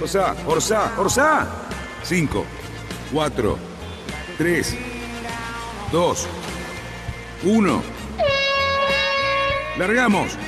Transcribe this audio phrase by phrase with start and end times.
[0.00, 1.46] Orsa, Orsa, Orsa.
[2.04, 2.44] Cinco,
[3.12, 3.58] cuatro,
[4.36, 4.76] tres,
[5.90, 6.28] dos,
[7.42, 7.82] uno.
[9.76, 10.38] Largamos.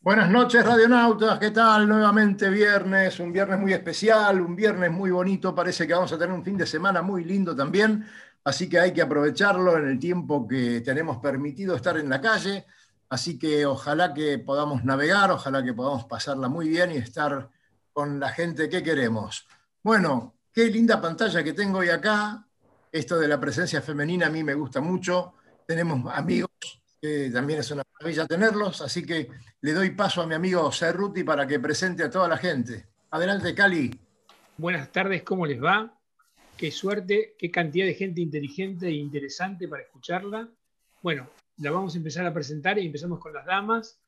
[0.00, 1.40] Buenas noches, radionautas.
[1.40, 1.88] ¿Qué tal?
[1.88, 5.52] Nuevamente viernes, un viernes muy especial, un viernes muy bonito.
[5.52, 8.06] Parece que vamos a tener un fin de semana muy lindo también.
[8.44, 12.66] Así que hay que aprovecharlo en el tiempo que tenemos permitido estar en la calle.
[13.10, 17.50] Así que ojalá que podamos navegar, ojalá que podamos pasarla muy bien y estar
[17.92, 19.48] con la gente que queremos.
[19.82, 22.46] Bueno, qué linda pantalla que tengo hoy acá.
[22.92, 25.34] Esto de la presencia femenina a mí me gusta mucho.
[25.66, 26.50] Tenemos amigos
[27.02, 29.28] que también es una maravilla tenerlos, así que
[29.60, 32.86] le doy paso a mi amigo Cerruti para que presente a toda la gente.
[33.10, 33.90] Adelante, Cali.
[34.56, 35.98] Buenas tardes, ¿cómo les va?
[36.56, 40.48] Qué suerte, qué cantidad de gente inteligente e interesante para escucharla.
[41.02, 41.28] Bueno,
[41.60, 44.00] la vamos a empezar a presentar y empezamos con las damas.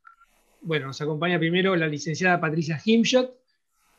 [0.62, 3.34] Bueno, nos acompaña primero la licenciada Patricia Himshot,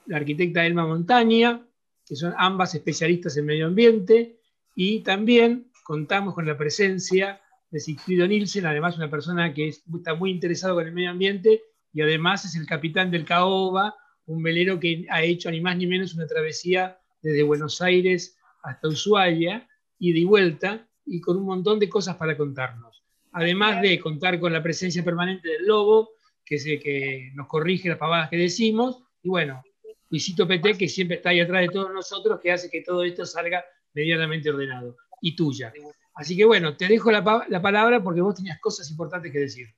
[0.08, 1.66] la arquitecta Elma Montaña,
[2.06, 4.40] que son ambas especialistas en medio ambiente,
[4.76, 10.32] y también contamos con la presencia de Sigfrido Nielsen, además una persona que está muy
[10.32, 11.62] interesado con el medio ambiente
[11.94, 13.96] y además es el capitán del Caoba,
[14.26, 18.88] un velero que ha hecho ni más ni menos una travesía desde Buenos Aires hasta
[18.88, 19.68] Ushuaia,
[20.00, 22.93] y de vuelta, y con un montón de cosas para contarnos.
[23.34, 26.12] Además de contar con la presencia permanente del lobo,
[26.46, 29.64] que, es que nos corrige las pavadas que decimos, y bueno,
[30.10, 33.26] Luisito Peté, que siempre está ahí atrás de todos nosotros, que hace que todo esto
[33.26, 33.64] salga
[33.94, 35.74] medianamente ordenado, y tuya.
[36.14, 39.74] Así que bueno, te dejo la, palabra porque vos tenías cosas importantes que decir.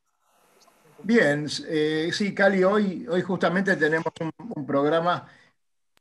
[1.03, 5.25] Bien, eh, sí, Cali, hoy, hoy justamente tenemos un, programa,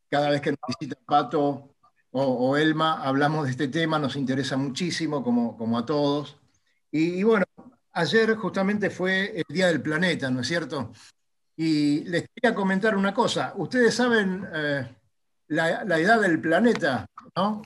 [0.09, 1.77] cada vez que nos visita Pato
[2.11, 6.37] o, Elma, hablamos de este tema, nos interesa muchísimo, como, como a todos.
[6.97, 7.45] Y, bueno,
[7.93, 10.93] ayer justamente fue el Día del Planeta, ¿no es cierto?
[11.57, 13.53] Y les quería comentar una cosa.
[13.57, 14.95] Ustedes saben eh,
[15.49, 17.05] la, la, edad del planeta,
[17.35, 17.63] ¿no?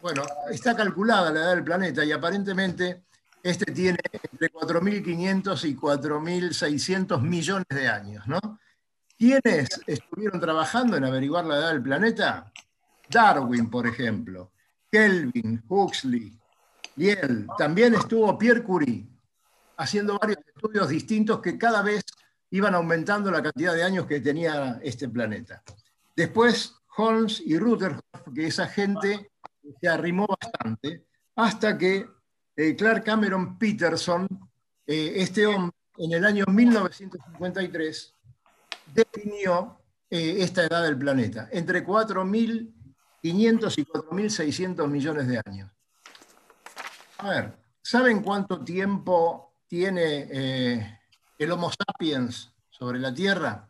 [0.00, 0.22] Bueno,
[0.52, 3.02] está calculada la edad del planeta y aparentemente
[3.42, 8.38] este tiene entre 4.500 y 4.600 millones de años, ¿no?
[9.18, 12.52] ¿Quiénes estuvieron trabajando en averiguar la edad del planeta?
[13.08, 14.52] Darwin, por ejemplo,
[14.88, 16.39] Kelvin, Huxley,
[16.96, 17.46] Liel.
[17.56, 19.06] También estuvo Pierre Curie
[19.76, 22.04] haciendo varios estudios distintos que cada vez
[22.50, 25.62] iban aumentando la cantidad de años que tenía este planeta.
[26.14, 29.30] Después Holmes y Rutherford, que esa gente
[29.80, 31.06] se arrimó bastante,
[31.36, 32.06] hasta que
[32.56, 34.28] eh, Clark Cameron Peterson,
[34.86, 38.14] eh, este hombre, en el año 1953,
[38.92, 39.78] definió
[40.10, 42.72] eh, esta edad del planeta, entre 4.500
[43.22, 45.70] y 4.600 millones de años.
[47.22, 50.98] A ver, ¿saben cuánto tiempo tiene
[51.38, 53.68] el Homo sapiens sobre la Tierra?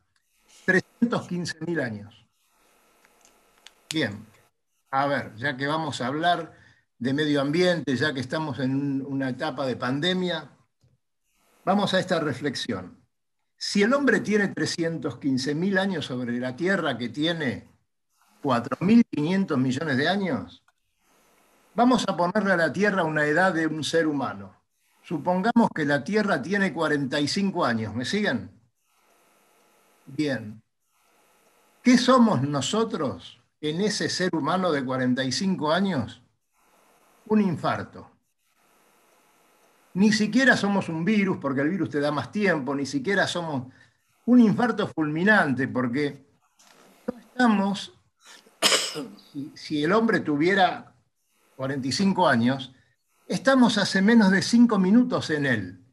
[0.66, 2.26] 315.000 años.
[3.92, 4.24] Bien,
[4.92, 6.56] a ver, ya que vamos a hablar
[6.96, 10.48] de medio ambiente, ya que estamos en una etapa de pandemia,
[11.64, 13.04] vamos a esta reflexión.
[13.56, 17.68] Si el hombre tiene 315.000 años sobre la Tierra, que tiene
[18.44, 20.62] 4.500 millones de años,
[21.74, 24.54] vamos a ponerle a la Tierra una edad de un ser humano.
[25.02, 28.50] Supongamos que la Tierra tiene 45 años, ¿me siguen?
[30.06, 30.62] Bien.
[31.82, 33.40] ¿Qué somos nosotros?
[33.60, 36.22] en ese ser humano de 45 años
[37.26, 38.10] un infarto.
[39.94, 43.66] Ni siquiera somos un virus, porque el virus te da más tiempo, ni siquiera somos
[44.26, 46.24] un infarto fulminante, porque
[47.06, 47.92] no estamos,
[49.54, 50.94] si, el hombre tuviera
[51.60, 52.72] 45 años,
[53.26, 55.84] estamos hace menos de 5 minutos en él.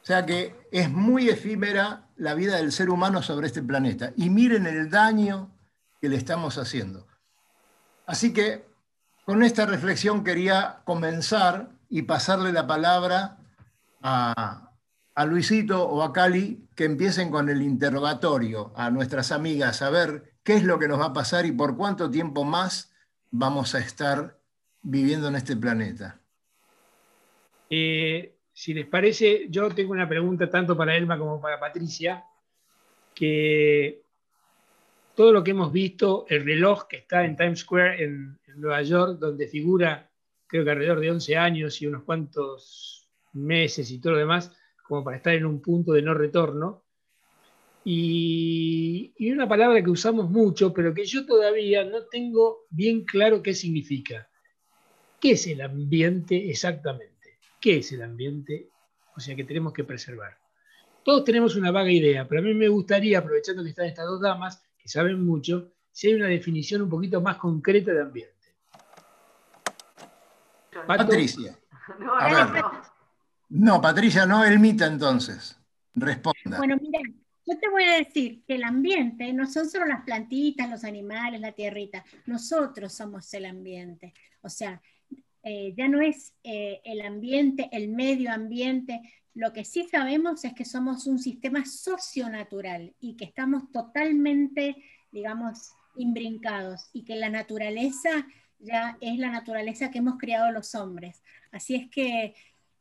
[0.00, 4.12] O sea que es muy efímera la vida del ser humano sobre este planeta.
[4.14, 5.50] Y miren el daño
[6.00, 7.08] que le estamos haciendo.
[8.06, 8.64] Así que
[9.24, 13.38] con esta reflexión quería comenzar y pasarle la palabra
[14.02, 14.70] a,
[15.26, 20.54] Luisito o a Cali que empiecen con el interrogatorio a nuestras amigas, a ver qué
[20.54, 22.91] es lo que nos va a pasar y por cuánto tiempo más
[23.32, 24.38] vamos a estar
[24.82, 26.20] viviendo en este planeta.
[27.68, 32.24] Eh, si les parece, yo tengo una pregunta tanto para Elma como para Patricia.
[33.14, 34.02] que
[35.14, 39.18] todo lo que hemos visto, el reloj que está en Times Square en, Nueva York,
[39.18, 40.10] donde figura
[40.46, 44.52] creo que alrededor de 11 años y unos cuantos meses y todo lo demás,
[44.86, 46.81] como para estar en un punto de no retorno.
[47.84, 53.42] Y, y, una palabra que usamos mucho, pero que yo todavía no tengo bien claro
[53.42, 54.28] qué significa.
[55.20, 57.38] ¿Qué es el ambiente exactamente?
[57.60, 58.68] ¿Qué es el ambiente?
[59.16, 60.36] O sea, que tenemos que preservar.
[61.04, 64.20] Todos tenemos una vaga idea, pero a mí me gustaría, aprovechando que están estas dos
[64.20, 68.32] damas, que saben mucho, si hay una definición un poquito más concreta de ambiente.
[70.86, 71.58] Patricia.
[73.50, 75.58] No, Patricia, no Elmita entonces.
[75.94, 76.56] Responda.
[76.56, 77.00] Bueno, mira,
[77.46, 81.40] yo te voy a decir que el ambiente no son solo las plantitas, los animales,
[81.40, 82.04] la tierrita.
[82.26, 84.14] Nosotros somos el ambiente.
[84.42, 84.80] O sea,
[85.42, 89.00] eh, ya no es eh, el ambiente, el medio ambiente.
[89.34, 94.76] Lo que sí sabemos es que somos un sistema socionatural y que estamos totalmente,
[95.10, 98.26] digamos, imbrincados y que la naturaleza
[98.58, 101.22] ya es la naturaleza que hemos creado los hombres.
[101.50, 102.34] Así es que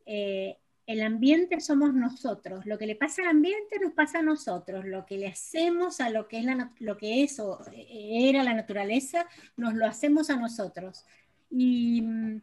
[0.05, 0.57] eh,
[0.91, 2.65] el ambiente somos nosotros.
[2.65, 4.85] Lo que le pasa al ambiente nos pasa a nosotros.
[4.85, 6.45] Lo que le hacemos a lo que es,
[6.79, 9.25] lo que es o era la naturaleza,
[9.57, 11.05] nos lo hacemos a nosotros.
[11.49, 12.41] Y mm,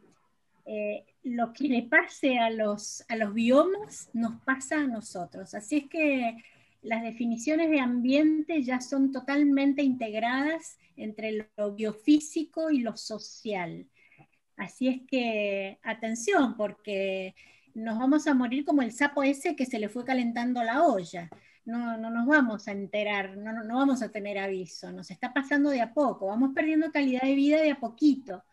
[0.65, 5.53] eh, lo que le pase a los, a los biomas nos pasa a nosotros.
[5.53, 6.37] Así es que
[6.81, 13.87] las definiciones de ambiente ya son totalmente integradas entre lo biofísico y lo social.
[14.57, 17.33] Así es que atención, porque
[17.73, 21.29] nos vamos a morir como el sapo ese que se le fue calentando la olla.
[21.65, 25.69] No, no nos vamos a enterar, no, no vamos a tener aviso, nos está pasando
[25.69, 28.43] de a poco, vamos perdiendo calidad de vida de a poquito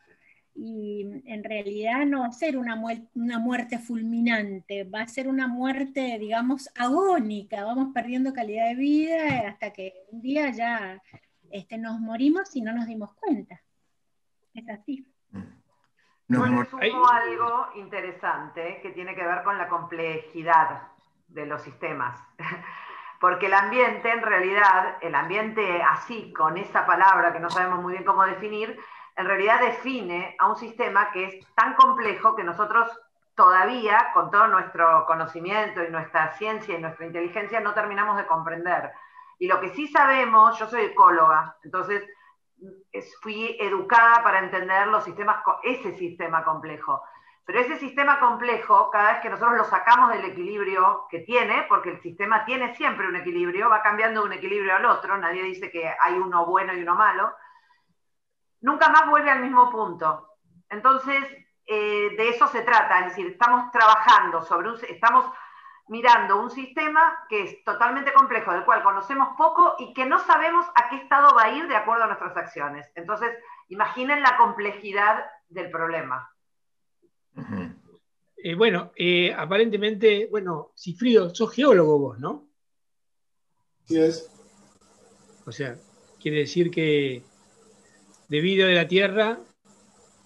[0.57, 6.19] y en realidad no va a ser una, muerte fulminante, va a ser una muerte,
[6.19, 11.03] digamos, agónica, vamos perdiendo calidad de vida hasta que un día ya
[11.51, 13.63] este, nos morimos y no nos dimos cuenta.
[14.55, 15.07] Es así.
[16.29, 20.89] No, sumo algo interesante que tiene que ver con la complejidad
[21.29, 22.21] de los sistemas.
[23.21, 27.93] Porque el ambiente, en realidad, el ambiente así, con esa palabra que no sabemos muy
[27.93, 28.79] bien cómo definir,
[29.17, 32.91] en realidad define a un sistema que es tan complejo que nosotros
[33.35, 38.93] todavía, con todo nuestro conocimiento y nuestra ciencia y nuestra inteligencia, no terminamos de comprender.
[39.39, 42.03] Y lo que sí sabemos, yo soy ecóloga, entonces
[43.21, 47.03] fui educada para entender los sistemas, ese sistema complejo.
[47.45, 51.91] Pero ese sistema complejo, cada vez que nosotros lo sacamos del equilibrio que tiene, porque
[51.91, 55.71] el sistema tiene siempre un equilibrio, va cambiando de un equilibrio al otro, nadie dice
[55.71, 57.33] que hay uno bueno y uno malo,
[58.63, 60.39] nunca más vuelve al mismo punto.
[60.69, 61.25] Entonces,
[61.67, 65.27] eh, de eso se trata, es decir, estamos trabajando sobre un, estamos
[65.89, 70.67] mirando un sistema que es totalmente complejo, del cual conocemos poco y que no sabemos
[70.75, 72.87] a qué estado va a ir de acuerdo a nuestras acciones.
[72.95, 73.31] Entonces,
[73.69, 76.29] imaginen la complejidad del problema.
[78.37, 82.49] Eh, bueno, eh, aparentemente, bueno, Cifrido, sos geólogo vos, ¿no?
[83.85, 84.31] Sí es.
[85.47, 85.77] O sea,
[86.21, 87.23] quiere decir que
[88.29, 89.39] de vida de la Tierra,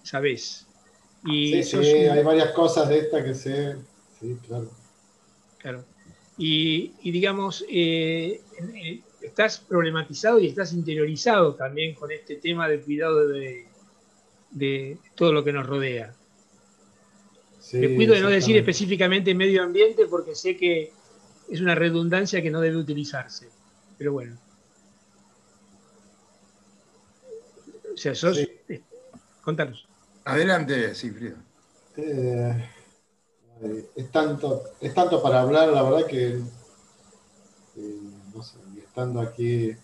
[0.03, 0.67] sabés.
[1.23, 3.77] Y sí, hay varias cosas de esta que sé,
[4.19, 4.80] sí, claro.
[5.61, 5.85] Claro.
[6.37, 8.41] Y, digamos, eh,
[8.73, 15.43] eh, estás problematizado y estás interiorizado también con este tema del cuidado de, todo lo
[15.43, 16.13] que nos rodea.
[17.73, 20.91] Me cuido de no decir específicamente medio ambiente porque sé que
[21.49, 23.47] es una redundancia que no debe utilizarse.
[23.97, 24.37] Pero bueno.
[27.93, 28.37] O sea, sos.
[28.39, 28.81] Eh,
[29.43, 29.87] contanos.
[30.25, 31.37] Adelante, Cifrido.
[31.97, 32.69] Eh,
[33.95, 36.41] es, tanto, es tanto para hablar, la verdad que.
[37.77, 37.99] Eh,
[38.33, 39.75] no sé, estando aquí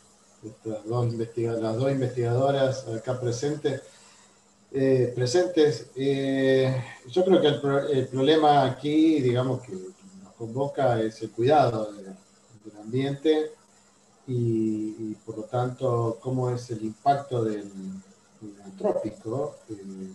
[0.64, 3.82] las dos investigadoras acá presentes,
[5.16, 12.78] presentes yo creo que el, problema aquí, digamos, que nos convoca es el cuidado del
[12.78, 13.52] ambiente
[14.28, 17.72] y, por lo tanto cómo es el impacto del,
[18.64, 20.14] antrópico eh,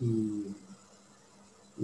[0.00, 0.46] y,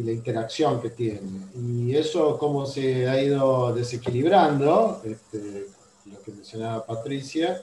[0.03, 1.21] la interacción que tiene.
[1.55, 5.67] Y eso cómo se ha ido desequilibrando, este,
[6.07, 7.63] lo que mencionaba Patricia,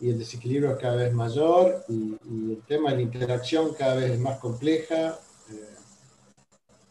[0.00, 2.16] y el desequilibrio es cada vez mayor y,
[2.52, 5.18] el tema de la interacción cada vez es más compleja.
[5.50, 5.74] Eh,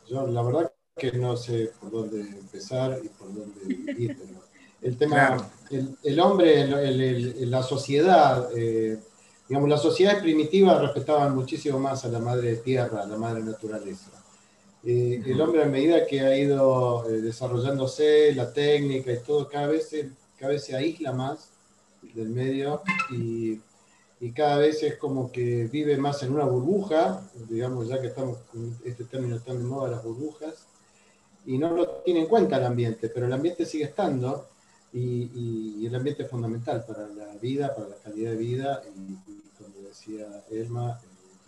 [0.07, 4.17] yo la verdad que no sé por dónde empezar y por dónde ir,
[4.81, 5.51] el tema,
[6.03, 8.98] el, hombre, el, la sociedad, eh,
[9.48, 14.12] digamos, las sociedades primitivas respetaban muchísimo más a la madre tierra, a la madre naturaleza.
[14.83, 19.67] Eh, el hombre a medida que ha ido eh, desarrollándose, la técnica y todo, cada
[19.67, 19.93] vez
[20.38, 21.50] cada vez se aísla más
[22.13, 22.81] del medio
[23.12, 23.59] y,
[24.21, 28.38] y, cada vez es como que vive más en una burbuja, digamos ya que estamos
[28.51, 30.65] con este término tan de moda, las burbujas,
[31.45, 34.48] y no lo tiene en cuenta el ambiente, pero el ambiente sigue estando
[34.93, 39.88] y, el ambiente es fundamental para la vida, para la calidad de vida y, como
[39.88, 41.01] decía Elma,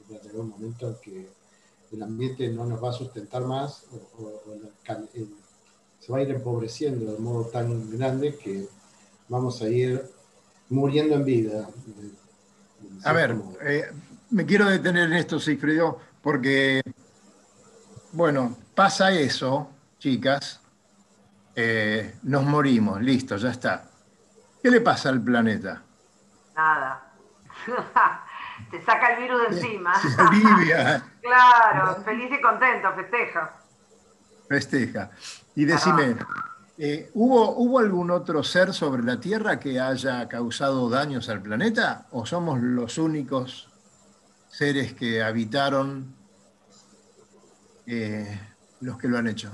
[0.09, 1.40] eh, un momento en que
[1.91, 3.85] el ambiente no nos va a sustentar más
[4.17, 4.41] o,
[5.99, 8.67] se va a ir empobreciendo de modo tan grande que
[9.27, 10.03] vamos a ir
[10.69, 11.69] muriendo en vida.
[13.03, 13.91] A ver, eh,
[14.31, 16.81] me quiero detener en esto, Sigfrido, porque,
[18.13, 19.69] bueno, pasa eso,
[19.99, 20.59] chicas,
[21.55, 23.89] eh, nos morimos, listo, ya está.
[24.63, 25.83] ¿Qué le pasa al planeta?
[26.55, 27.13] Nada.
[28.71, 29.93] Te saca el virus de encima.
[29.99, 31.03] Se alivia.
[31.21, 33.53] claro, feliz y contento, festeja.
[34.47, 35.11] Festeja.
[35.55, 36.15] Y decime,
[36.77, 42.07] eh, ¿hubo, ¿hubo algún otro ser sobre la Tierra que haya causado daños al planeta?
[42.11, 43.69] ¿O somos los únicos
[44.47, 46.15] seres que habitaron
[47.85, 48.39] eh,
[48.79, 49.51] los que lo han hecho?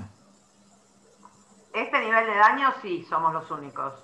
[1.74, 3.94] Este nivel de daño sí, somos los únicos.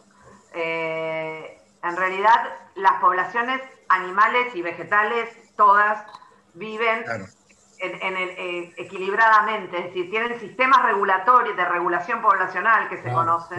[0.54, 2.40] Eh, en realidad,
[2.76, 6.04] las poblaciones animales y vegetales, todas
[6.54, 7.04] viven
[7.78, 13.56] en, eh, equilibradamente, es decir, tienen sistemas regulatorios de regulación poblacional que se conoce,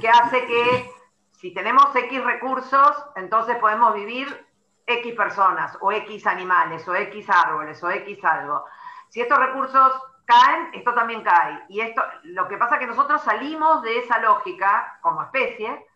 [0.00, 0.90] que hace que
[1.32, 4.46] si tenemos X recursos, entonces podemos vivir
[4.86, 8.64] X personas, o X animales, o X árboles, o X algo.
[9.08, 9.92] Si estos recursos
[10.24, 11.64] caen, esto también cae.
[11.68, 15.86] Y esto, lo que pasa es que nosotros salimos de esa lógica como especie,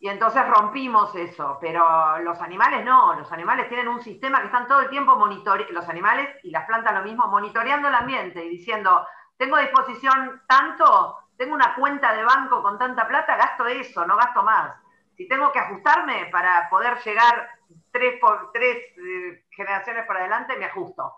[0.00, 4.68] y entonces rompimos eso, pero los animales no, los animales tienen un sistema que están
[4.68, 8.48] todo el tiempo monitoreando, los animales y las plantas lo mismo, monitoreando el ambiente y
[8.48, 9.04] diciendo,
[9.36, 14.16] tengo a disposición tanto, tengo una cuenta de banco con tanta plata, gasto eso, no
[14.16, 14.76] gasto más.
[15.16, 17.48] Si tengo que ajustarme para poder llegar
[17.90, 21.12] tres, por, tres eh, generaciones por adelante, me ajusto.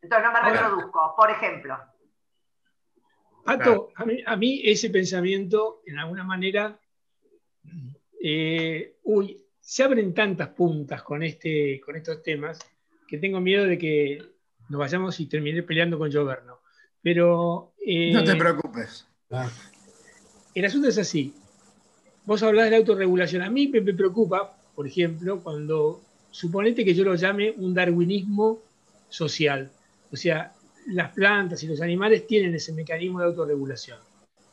[0.00, 1.78] Entonces no me reproduzco, por ejemplo.
[3.44, 6.78] Pato, a mí, a mí ese pensamiento, en alguna manera,
[8.26, 12.58] eh, uy, se abren tantas puntas con, este, con estos temas
[13.06, 14.18] que tengo miedo de que
[14.70, 16.60] nos vayamos y termine peleando con Joverno.
[17.02, 17.74] Pero.
[17.84, 19.06] Eh, no te preocupes.
[20.54, 21.34] El asunto es así.
[22.24, 23.42] Vos hablás de la autorregulación.
[23.42, 26.00] A mí me, preocupa, por ejemplo, cuando
[26.30, 28.62] suponete que yo lo llame un darwinismo
[29.10, 29.70] social.
[30.10, 30.54] O sea,
[30.86, 33.98] las plantas y los animales tienen ese mecanismo de autorregulación.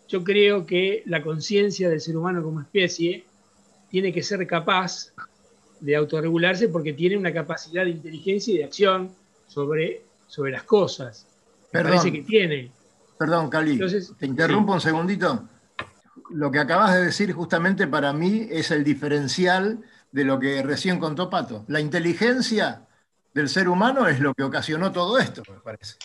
[0.09, 3.30] Yo creo que la conciencia del ser humano como especie
[3.91, 5.13] tiene que ser capaz
[5.81, 9.11] de autorregularse porque tiene una capacidad de inteligencia y de acción
[9.47, 11.27] sobre, sobre las cosas.
[11.71, 12.71] Perdón, parece que tiene.
[13.19, 13.77] Perdón, Cali,
[14.17, 15.47] te interrumpo un segundito.
[16.31, 19.79] Lo que acabas de decir justamente para mí es el diferencial
[20.11, 21.65] de lo que recién contó Pato.
[21.67, 22.87] La inteligencia
[23.33, 25.97] del ser humano es lo que ocasionó todo esto, me parece.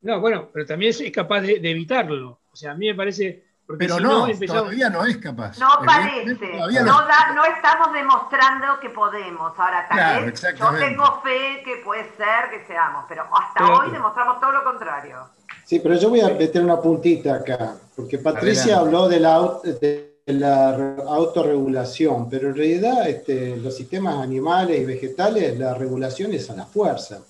[0.00, 2.40] No, bueno, pero también es capaz de, de evitarlo.
[2.52, 5.58] O sea, a mí me parece pero no, todavía no es capaz.
[5.58, 9.52] No parece, no, estamos demostrando que podemos.
[9.58, 14.40] Ahora, tal vez yo tengo fe que puede ser que seamos, pero hasta hoy demostramos
[14.40, 15.28] todo lo contrario.
[15.64, 20.14] Sí, pero yo voy a meter una puntita acá, porque Patricia habló de la, de
[20.26, 26.56] la autorregulación, pero en realidad este, los sistemas animales y vegetales, la regulación es a
[26.56, 27.20] la fuerza.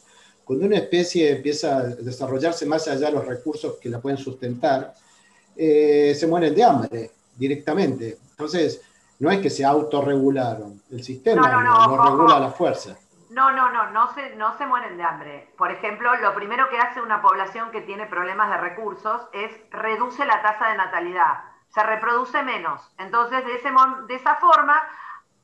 [0.45, 4.95] Cuando una especie empieza a desarrollarse más allá de los recursos que la pueden sustentar,
[5.59, 8.17] eh, se mueren de hambre directamente.
[8.31, 8.81] Entonces,
[9.19, 12.97] no es que se autorregularon, el sistema no, regula a la fuerza.
[13.31, 15.53] No, no, no, no se, no se mueren de hambre.
[15.59, 20.25] Por ejemplo, lo primero que hace una población que tiene problemas de recursos es reduce
[20.25, 21.41] la tasa de natalidad,
[21.75, 22.81] se reproduce menos.
[22.99, 23.71] Entonces, de, ese,
[24.07, 24.81] de esa forma,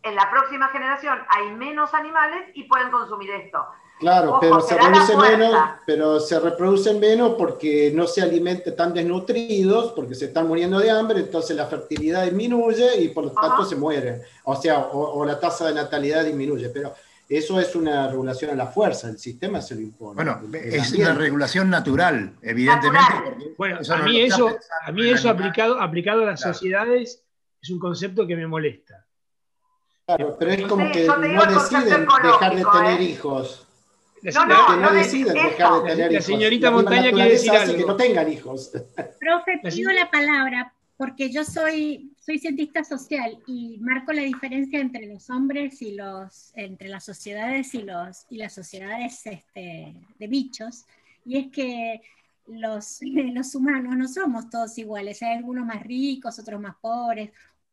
[0.02, 3.66] en la próxima generación hay menos animales y pueden consumir esto.
[4.04, 5.54] Claro, pero se reproducen menos,
[5.86, 10.90] pero se reproducen menos porque no se alimentan tan desnutridos, porque se están muriendo de
[10.90, 14.20] hambre, entonces la fertilidad disminuye y por lo tanto se mueren.
[14.44, 16.92] O sea, o, la tasa de natalidad disminuye, pero
[17.26, 20.22] eso es una regulación a la fuerza, el sistema se lo impone.
[20.22, 23.54] Bueno, es una regulación natural, evidentemente.
[23.56, 27.24] Bueno, a mí eso, a mí eso aplicado, aplicado a las sociedades
[27.62, 29.06] es un concepto que me molesta.
[30.04, 33.04] Claro, pero es como que no deciden dejar de tener ¿eh?
[33.04, 33.63] hijos
[34.32, 37.76] no, no, no, deciden dejar de tener la señorita Montaña quiere decir algo.
[37.76, 38.70] que no tengan hijos.
[39.20, 45.06] Profe, pido la palabra porque yo soy, soy cientista social y marco la diferencia entre
[45.06, 50.84] los hombres y los, entre las sociedades y, los, y las sociedades este, de bichos.
[51.24, 52.00] Y es que
[52.46, 55.22] los, los humanos no somos todos iguales.
[55.22, 57.30] Hay algunos más ricos, otros más pobres,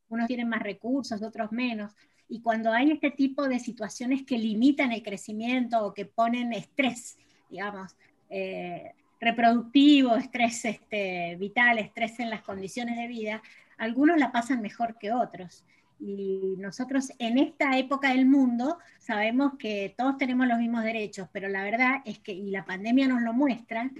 [0.09, 1.93] unos tienen más recursos, otros menos.
[2.31, 7.17] Y cuando hay este tipo de situaciones que limitan el crecimiento o que ponen estrés,
[7.49, 7.97] digamos,
[8.29, 13.43] eh, reproductivo, estrés este, vital, estrés en las condiciones de vida,
[13.77, 15.65] algunos la pasan mejor que otros.
[15.99, 21.49] Y nosotros en esta época del mundo sabemos que todos tenemos los mismos derechos, pero
[21.49, 23.91] la verdad es que, y la pandemia nos lo muestra,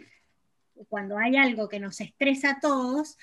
[0.88, 3.18] cuando hay algo que nos estresa a todos,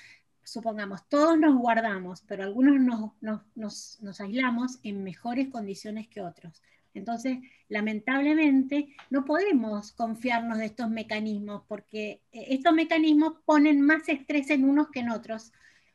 [0.51, 3.11] supongamos, todos nos guardamos, pero algunos nos,
[3.55, 6.61] nos, nos, aislamos en mejores condiciones que otros.
[6.93, 7.37] Entonces,
[7.67, 14.63] lamentablemente, no podemos confiarnos de estos mecanismos porque eh, estos mecanismos ponen más estrés en
[14.63, 15.51] unos que en otros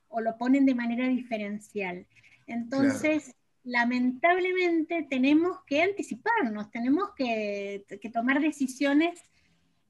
[0.08, 2.06] o lo ponen de manera diferencial.
[2.46, 3.34] Entonces,
[3.64, 9.20] lamentablemente tenemos que anticiparnos, tenemos que, tomar decisiones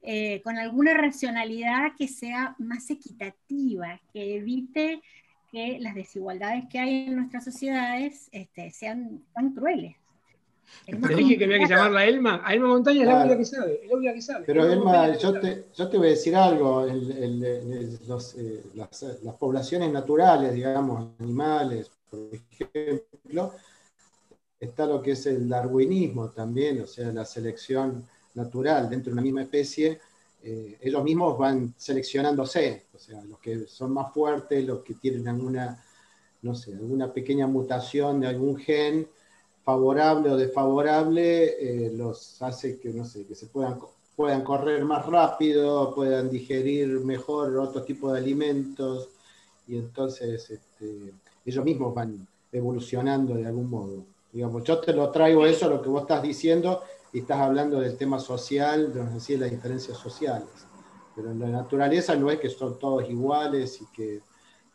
[0.06, 5.00] eh, con alguna racionalidad que sea más equitativa, que evite
[5.50, 9.96] que las desigualdades que hay en nuestras sociedades este, sean tan crueles.
[10.84, 12.42] Te dije que había que llamarla a Elma.
[12.44, 13.80] A Elma Montaña es la única que sabe.
[13.82, 14.44] Es la única que sabe.
[14.44, 16.86] Pero Elma, yo te, yo te voy a decir algo.
[16.86, 23.52] Eh, las, poblaciones naturales, digamos, animales, por ejemplo,
[24.60, 29.22] está lo que es el darwinismo también, o sea, la selección natural dentro de una
[29.22, 30.00] misma especie.
[30.42, 35.26] Eh, ellos mismos van seleccionándose, o sea, los que son más fuertes, los que tienen
[35.26, 35.82] alguna,
[36.42, 39.08] no sé, alguna pequeña mutación de algún gen,
[39.64, 43.78] favorable o desfavorable eh, los hace que, no sé, que se puedan,
[44.14, 49.08] puedan correr más rápido, puedan digerir mejor otro tipo de alimentos,
[49.66, 51.14] y entonces este,
[51.46, 54.04] ellos mismos van evolucionando de algún modo.
[54.30, 56.82] Digamos, yo te lo traigo eso, lo que vos estás diciendo,
[57.14, 59.04] y estás hablando del tema social, de
[59.38, 60.66] las diferencias sociales.
[61.14, 64.20] Pero en la naturaleza no es que son todos iguales y que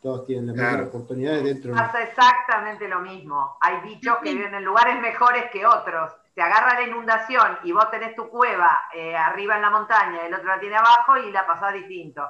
[0.00, 1.74] todos tienen las mismas oportunidades dentro.
[1.74, 3.58] Pasa exactamente lo mismo.
[3.60, 6.12] Hay bichos que viven en lugares mejores que otros.
[6.34, 10.26] Te agarra la inundación y vos tenés tu cueva eh, arriba en la montaña, y
[10.28, 12.26] el otro la tiene abajo y la pasás distinto.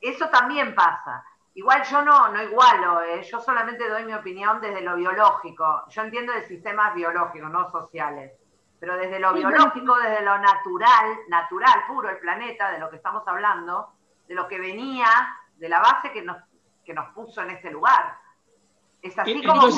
[0.00, 1.24] Eso también pasa.
[1.54, 3.24] Igual yo no, no igualo, eh.
[3.24, 5.82] yo solamente doy mi opinión desde lo biológico.
[5.88, 8.38] Yo entiendo de sistemas biológicos, no sociales.
[8.80, 13.22] Pero desde lo biológico, desde lo natural, natural, puro, el planeta, de lo que estamos
[13.26, 13.92] hablando,
[14.28, 15.08] de lo que venía,
[15.56, 16.36] de la base que nos
[16.88, 18.16] que nos puso en ese lugar.
[19.02, 19.68] Es así como...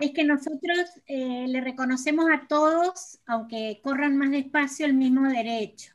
[0.00, 5.92] Es que nosotros eh, le reconocemos a todos, aunque corran más despacio, el mismo derecho.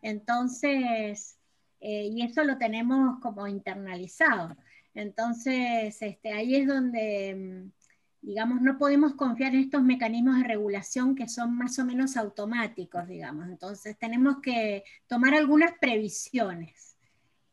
[0.00, 1.38] Entonces,
[1.80, 4.56] eh, y eso lo tenemos como internalizado.
[4.94, 7.81] Entonces, este, ahí es donde, mm,
[8.22, 13.06] digamos, no podemos confiar en estos mecanismos de regulación que son más o menos automáticos,
[13.08, 13.48] digamos.
[13.48, 16.96] Entonces, tenemos que tomar algunas previsiones.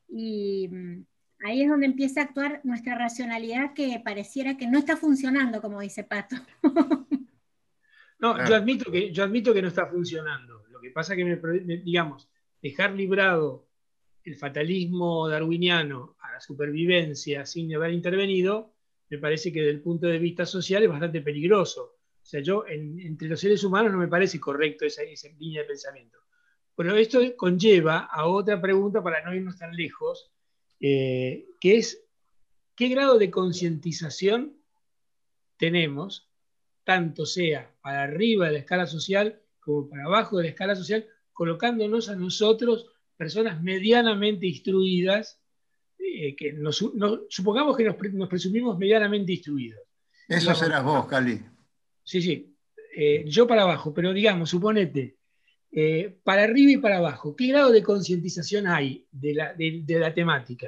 [0.07, 1.05] Y mm,
[1.45, 5.81] ahí es donde empieza a actuar nuestra racionalidad que pareciera que no está funcionando, como
[5.81, 6.35] dice Pato.
[8.19, 10.65] No, yo admito que, yo admito que no está funcionando.
[10.69, 12.29] Lo que pasa es que, digamos,
[12.61, 13.69] dejar librado
[14.25, 18.73] el fatalismo darwiniano a la supervivencia sin haber intervenido,
[19.09, 21.95] me parece que desde el punto de vista social es bastante peligroso.
[22.21, 25.67] O sea, yo entre los seres humanos no me parece correcto esa, esa línea de
[25.67, 26.19] pensamiento.
[26.75, 30.31] Pero esto conlleva a otra pregunta para no irnos tan lejos,
[30.79, 32.05] eh, que es
[32.75, 34.57] qué grado de concientización
[35.57, 36.29] tenemos,
[36.83, 41.05] tanto sea para arriba de la escala social como para abajo de la escala social,
[41.33, 45.38] colocándonos a nosotros, personas medianamente instruidas,
[46.21, 46.85] eh, que nos,
[47.29, 47.95] supongamos que nos,
[48.27, 49.79] presumimos medianamente instruidos.
[50.27, 51.39] Eso serás vos, Cali.
[52.03, 52.57] Sí, sí.
[52.93, 55.15] Eh, yo para abajo, pero digamos, suponete,
[55.71, 60.67] eh, para arriba y para abajo, ¿qué grado de concientización hay de la, temática?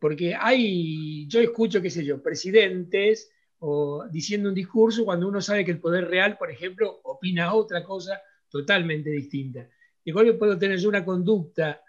[0.00, 5.64] Porque hay, yo escucho, qué sé yo, presidentes o diciendo un discurso cuando uno sabe
[5.64, 9.68] que el poder real, por ejemplo, opina otra cosa totalmente distinta.
[10.02, 11.82] Igual puedo tener yo una conducta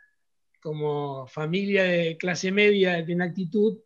[0.59, 3.79] como familia de clase media de una actitud,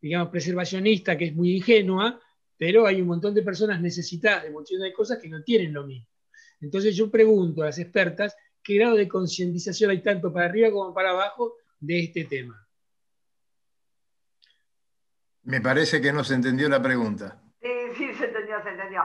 [0.00, 2.20] digamos, preservacionista, que es muy ingenua,
[2.56, 5.84] pero hay un montón de personas necesitadas de muchas de cosas que no tienen lo
[5.84, 6.08] mismo.
[6.60, 10.92] Entonces yo pregunto a las expertas qué grado de concientización hay tanto para arriba como
[10.92, 12.66] para abajo de este tema.
[15.44, 17.40] Me parece que no se entendió la pregunta.
[17.62, 19.02] Sí, sí, se entendió, se entendió.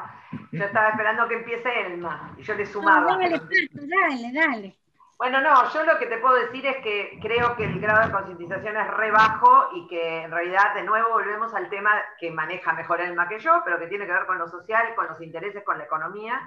[0.51, 3.17] Yo estaba esperando que empiece Elma y yo le sumaba.
[3.17, 3.39] dale,
[3.71, 4.82] dale, dale.
[5.23, 8.11] Bueno, no, yo lo que te puedo decir es que creo que el grado de
[8.11, 12.73] concientización es re bajo y que en realidad de nuevo volvemos al tema que maneja
[12.73, 15.63] mejor Elma que yo, pero que tiene que ver con lo social, con los intereses,
[15.63, 16.41] con la economía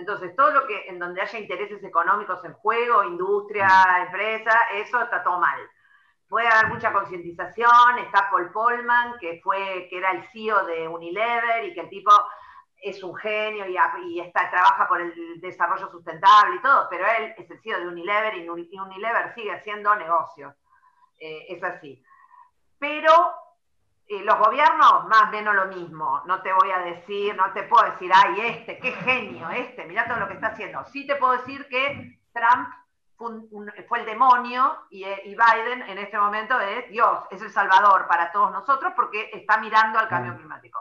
[0.00, 4.02] entonces, todo lo que en donde haya intereses económicos en juego, industria, mm.
[4.06, 5.60] empresa, eso está todo mal.
[6.26, 11.64] puede haber mucha concientización, está Paul Polman, que fue, que era el CEO de Unilever
[11.64, 12.12] y que el tipo
[12.82, 17.50] es un genio y, está, trabaja por el desarrollo sustentable y todo, pero él es
[17.50, 20.54] el CEO de Unilever y Unilever sigue haciendo negocios.
[21.18, 22.02] Eh, es así.
[22.78, 23.12] Pero
[24.06, 26.22] eh, los gobiernos, más o menos lo mismo.
[26.26, 30.08] No te voy a decir, no te puedo decir, ay, este, qué genio, este, mira
[30.08, 30.84] todo lo que está haciendo.
[30.86, 32.68] Sí te puedo decir que Trump
[33.16, 38.32] fue, el demonio eh, y, Biden en este momento es Dios, es el salvador para
[38.32, 40.80] todos nosotros porque está mirando al cambio climático.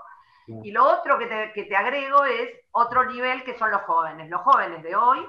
[0.64, 4.30] Y lo otro que te, que te agrego es otro nivel que son los jóvenes.
[4.30, 5.28] Los jóvenes de hoy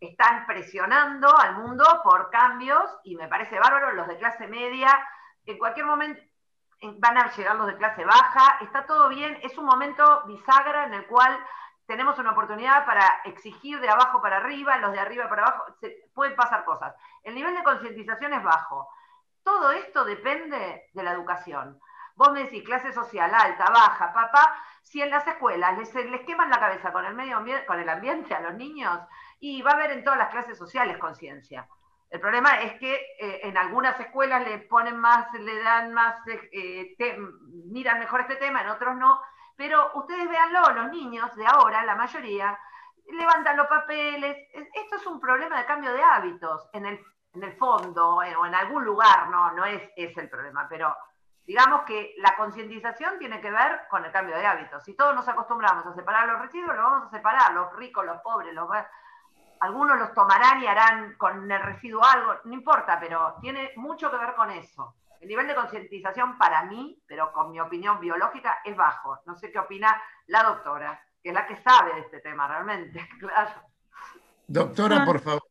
[0.00, 4.88] están presionando al mundo por cambios y me parece bárbaro, los de clase media,
[5.46, 6.22] en cualquier momento
[6.98, 10.94] van a llegar los de clase baja, está todo bien, es un momento bisagra en
[10.94, 11.38] el cual
[11.86, 16.08] tenemos una oportunidad para exigir de abajo para arriba, los de arriba para abajo, se,
[16.14, 16.94] pueden pasar cosas.
[17.22, 18.88] El nivel de concientización es bajo.
[19.44, 21.78] Todo esto depende de la educación.
[22.14, 26.50] Vos me decís clase social alta, baja, papá, si en las escuelas les, les queman
[26.50, 29.00] la cabeza con el medio ambiente, con el ambiente a los niños,
[29.40, 31.66] y va a haber en todas las clases sociales conciencia.
[32.12, 36.94] El problema es que eh, en algunas escuelas le ponen más, le dan más, eh,
[37.70, 39.18] miran mejor este tema, en otros no.
[39.56, 42.58] Pero ustedes véanlo, los niños de ahora, la mayoría,
[43.06, 44.36] levantan los papeles.
[44.74, 47.00] Esto es un problema de cambio de hábitos en el,
[47.32, 50.94] en el fondo eh, o en algún lugar, no, no es, es el problema, pero
[51.46, 54.84] digamos que la concientización tiene que ver con el cambio de hábitos.
[54.84, 58.20] Si todos nos acostumbramos a separar los residuos, lo vamos a separar, los ricos, los
[58.22, 58.68] pobres, los
[59.60, 64.16] algunos los tomarán y harán con el residuo algo, no importa, pero tiene mucho que
[64.16, 64.96] ver con eso.
[65.20, 69.20] El nivel de concientización para mí, pero con mi opinión biológica, es bajo.
[69.24, 73.08] No sé qué opina la doctora, que es la que sabe de este tema realmente,
[73.20, 73.62] claro.
[74.48, 75.44] Doctora, por favor.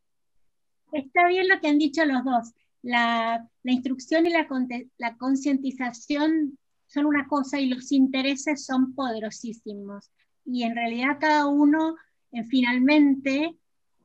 [0.91, 2.53] Está bien lo que han dicho los dos.
[2.81, 4.47] La, instrucción y la,
[4.97, 10.11] la concientización son una cosa y los intereses son poderosísimos.
[10.45, 11.95] Y en realidad cada uno
[12.31, 13.55] eh, finalmente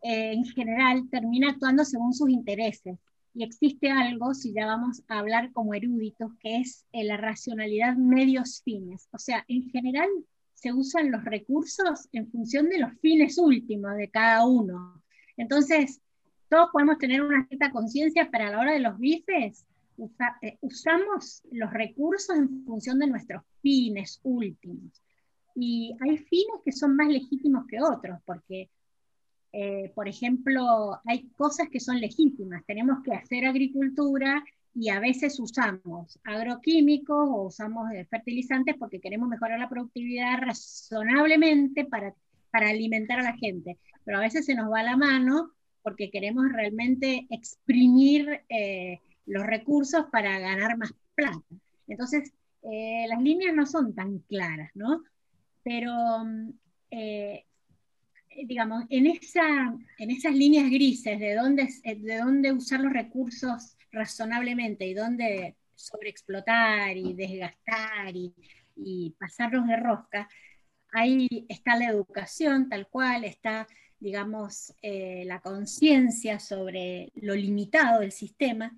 [0.02, 2.98] eh, en general termina actuando según sus intereses.
[3.34, 7.96] Y existe algo, si ya vamos a hablar como eruditos, que es eh, la racionalidad
[7.96, 9.08] medios fines.
[9.12, 10.08] O sea, en general
[10.54, 15.02] se usan los recursos en función de los fines últimos de cada uno.
[15.36, 16.00] Entonces,
[16.48, 19.66] todos podemos tener una cierta conciencia, pero a la hora de los bifes,
[20.42, 25.02] eh, usamos los recursos en función de nuestros fines últimos.
[25.54, 28.68] Y hay fines que son más legítimos que otros, porque
[29.58, 32.62] eh, por ejemplo, hay cosas que son legítimas.
[32.66, 39.30] Tenemos que hacer agricultura y a veces usamos agroquímicos o usamos eh, fertilizantes porque queremos
[39.30, 42.14] mejorar la productividad razonablemente para,
[42.50, 43.78] para alimentar a la gente.
[44.04, 45.52] Pero a veces se nos va la mano
[45.86, 51.44] porque queremos realmente exprimir eh, los recursos para ganar más plata.
[51.86, 52.32] Entonces,
[53.08, 55.04] las líneas no son tan claras, ¿no?
[55.62, 55.94] Pero
[56.24, 56.50] mm,
[58.44, 64.88] digamos, en, esa, en esas líneas grises de dónde, de dónde usar los recursos razonablemente
[64.88, 68.34] y dónde sobreexplotar y desgastar y,
[68.74, 70.28] y pasarlos de rosca,
[70.92, 73.66] ahí está la educación tal cual, está,
[74.00, 78.76] digamos, eh, la conciencia sobre lo limitado del sistema.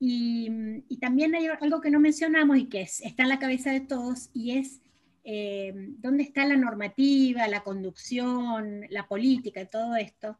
[0.00, 0.48] Y,
[0.88, 4.30] y, también hay algo que no mencionamos y que está en la cabeza de todos,
[4.32, 4.80] y es
[5.30, 10.38] eh, dónde está la normativa, la conducción, la política, todo esto.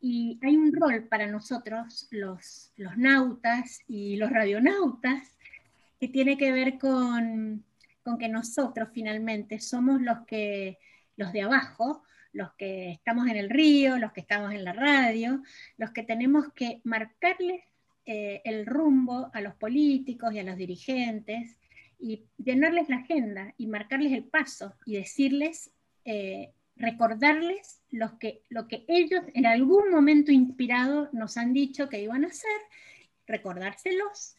[0.00, 5.34] Y hay un rol para nosotros, los, los nautas y los radionautas,
[5.98, 7.64] que tiene que ver con,
[8.04, 10.78] con que nosotros finalmente somos los, que,
[11.16, 15.42] los de abajo, los que estamos en el río, los que estamos en la radio,
[15.76, 17.62] los que tenemos que marcarles
[18.06, 21.58] eh, el rumbo a los políticos y a los dirigentes
[21.98, 25.70] y llenarles la agenda y marcarles el paso y decirles,
[26.04, 32.00] eh, recordarles lo que, lo que ellos en algún momento inspirado nos han dicho que
[32.00, 32.60] iban a hacer,
[33.26, 34.37] recordárselos.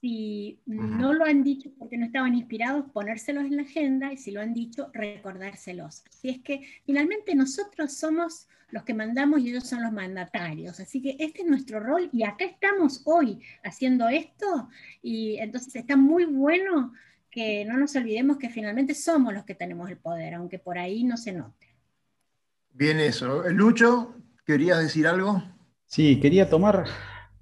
[0.00, 4.30] Si no lo han dicho porque no estaban inspirados, ponérselos en la agenda y si
[4.30, 6.04] lo han dicho, recordárselos.
[6.08, 10.78] Así es que finalmente nosotros somos los que mandamos y ellos son los mandatarios.
[10.78, 14.68] Así que este es nuestro rol y acá estamos hoy haciendo esto
[15.02, 16.92] y entonces está muy bueno
[17.30, 21.04] que no nos olvidemos que finalmente somos los que tenemos el poder, aunque por ahí
[21.04, 21.66] no se note.
[22.72, 23.42] Bien eso.
[23.50, 24.14] Lucho,
[24.46, 25.42] ¿querías decir algo?
[25.84, 26.84] Sí, quería tomar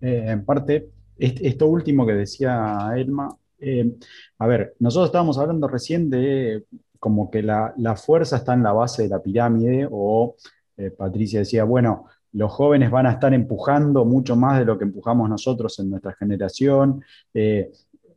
[0.00, 3.36] eh, en parte esto último que decía Elma.
[3.58, 3.96] Eh,
[4.38, 6.64] a ver, nosotros estábamos hablando recién de
[6.98, 10.36] como que la, la, fuerza está en la base de la pirámide o
[10.76, 14.84] eh, Patricia decía, bueno, los jóvenes van a estar empujando mucho más de lo que
[14.84, 17.02] empujamos nosotros en nuestra generación.
[17.32, 17.70] Eh,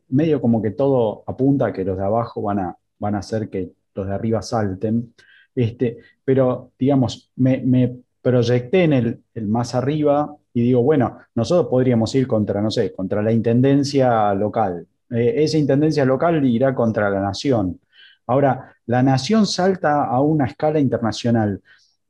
[0.08, 3.48] medio como que todo apunta a que los de abajo van a, van a hacer
[3.48, 5.14] que los de arriba salten.
[5.54, 12.26] Este, pero, digamos, me, proyecté en el, más arriba y digo, bueno, nosotros podríamos ir
[12.26, 14.86] contra, no sé, contra la intendencia local.
[15.10, 17.80] Eh, esa intendencia local irá contra la nación.
[18.26, 21.60] Ahora, la nación salta a una escala internacional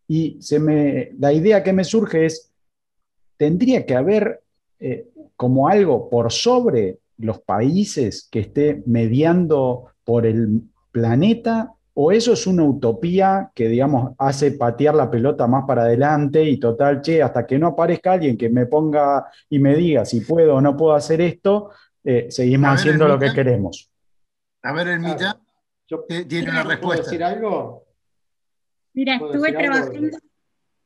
[0.06, 2.50] y se me, la idea que me surge es,
[3.36, 4.42] tendría que haber
[4.78, 12.32] eh, como algo por sobre los países que esté mediando por el planeta o eso
[12.32, 17.22] es una utopía que, digamos, hace patear la pelota más para adelante y total, che,
[17.22, 20.76] hasta que no aparezca alguien que me ponga y me diga si puedo o no
[20.76, 21.70] puedo hacer esto,
[22.04, 23.90] eh, seguimos haciendo lo que queremos.
[24.62, 25.40] A ver, Elmita,
[26.28, 27.04] tiene una respuesta.
[27.04, 27.84] decir algo?
[28.92, 30.18] Mira, estuve trabajando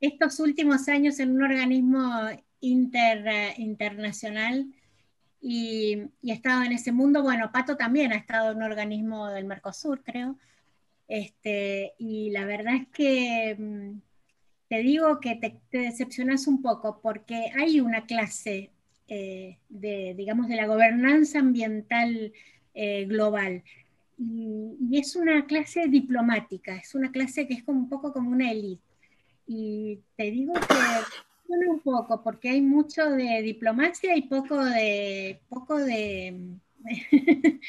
[0.01, 2.29] estos últimos años en un organismo
[2.61, 4.67] internacional
[5.41, 7.23] y, y, he estado en ese mundo.
[7.23, 10.39] Bueno, Pato también ha estado en un organismo del Mercosur, creo.
[11.09, 14.01] Este, y la verdad es que mm,
[14.69, 18.71] te digo que te, decepcionas un poco porque hay una clase
[19.09, 22.33] eh, de, digamos, de la gobernanza ambiental
[22.75, 23.63] eh, global.
[24.19, 28.51] Y, es una clase diplomática, es una clase que es como un poco como una
[28.51, 28.83] élite.
[29.47, 30.75] Y te digo que
[31.47, 36.59] un poco, porque hay mucho de diplomacia y poco de, poco de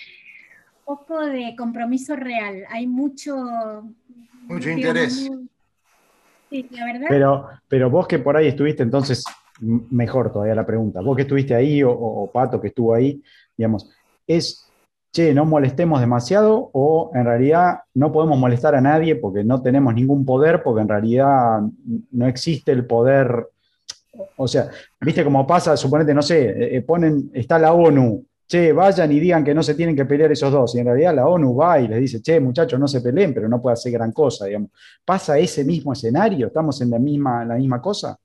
[0.86, 3.36] poco de compromiso real, hay mucho...
[4.48, 5.30] Mucho interés.
[6.50, 7.08] sí, la verdad.
[7.10, 9.24] Pero, pero vos que por ahí estuviste, entonces,
[9.60, 13.22] mejor todavía la pregunta, vos que estuviste ahí o, Pato que estuvo ahí,
[13.58, 13.90] digamos,
[14.28, 14.70] es,
[15.12, 19.94] che, no molestemos demasiado o en realidad no podemos molestar a nadie porque no tenemos
[19.94, 21.62] ningún poder, porque en realidad
[22.12, 23.48] no existe el poder.
[24.38, 24.70] O sea,
[25.02, 29.20] viste cómo pasa, suponete, no sé, eh, eh, ponen, está la ONU, che, vayan y
[29.20, 30.76] digan que no se tienen que pelear esos dos.
[30.76, 33.50] Y en realidad la ONU va y les dice, che, muchachos, no se peleen, pero
[33.50, 34.70] no puede hacer gran cosa, digamos.
[35.04, 36.48] ¿Pasa ese mismo escenario?
[36.48, 38.18] ¿Estamos en la misma, la misma cosa?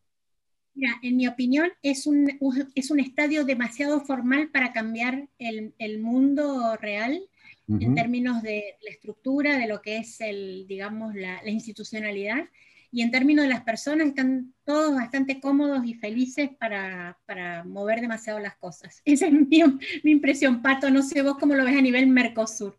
[0.74, 2.30] Mira, en mi opinión, es un,
[2.74, 7.20] es un estadio demasiado formal para cambiar el, el mundo real
[7.68, 12.46] en términos de la estructura, de lo que es el, digamos, la, la institucionalidad
[12.92, 18.00] y en términos de las personas están todos bastante cómodos y felices para, para mover
[18.00, 19.00] demasiado las cosas.
[19.04, 19.62] Esa es mi,
[20.02, 20.90] mi, impresión, Pato.
[20.90, 22.76] No sé vos cómo lo ves a nivel Mercosur.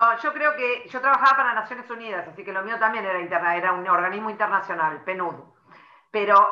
[0.00, 3.20] No, yo creo que yo trabajaba para Naciones Unidas, así que lo mío también era,
[3.20, 5.34] interna, era un organismo internacional, PNUD.
[6.10, 6.48] Pero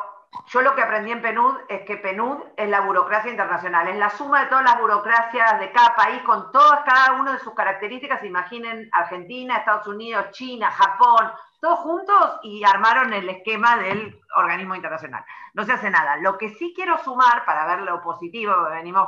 [0.47, 4.09] yo lo que aprendí en PNUD es que PNUD es la burocracia internacional, es la
[4.09, 8.23] suma de todas las burocracias de cada país con todas, cada una de sus características.
[8.23, 11.31] Imaginen Argentina, Estados Unidos, China, Japón,
[11.63, 15.23] todos juntos y armaron el esquema del organismo internacional.
[15.53, 16.17] No se hace nada.
[16.17, 19.07] Lo que sí quiero sumar, para ver lo positivo, venimos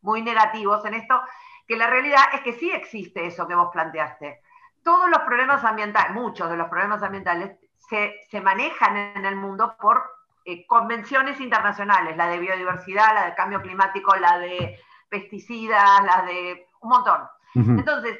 [0.00, 1.22] muy negativos en esto,
[1.68, 4.42] que la realidad es que sí existe eso que vos planteaste.
[4.82, 7.56] Todos los problemas ambientales, muchos de los problemas ambientales,
[7.88, 10.02] se, manejan en el mundo por
[10.44, 14.76] eh, convenciones internacionales, la de biodiversidad, la de cambio climático, la de
[15.08, 17.20] pesticidas, la de un montón.
[17.54, 18.18] Entonces,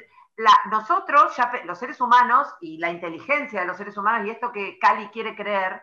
[0.69, 4.77] nosotros, ya, los seres humanos y la inteligencia de los seres humanos y esto que
[4.79, 5.81] Cali quiere creer,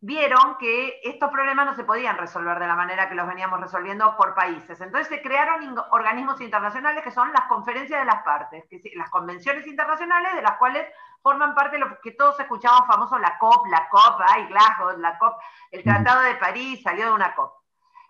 [0.00, 4.16] vieron que estos problemas no se podían resolver de la manera que los veníamos resolviendo
[4.16, 4.80] por países.
[4.80, 9.66] Entonces se crearon organismos internacionales que son las conferencias de las partes, que, las convenciones
[9.66, 10.86] internacionales de las cuales
[11.22, 15.18] forman parte de lo que todos escuchamos famoso, la COP, la COP, ay, Glasgow, la
[15.18, 15.40] COP,
[15.72, 17.52] el Tratado de París salió de una COP.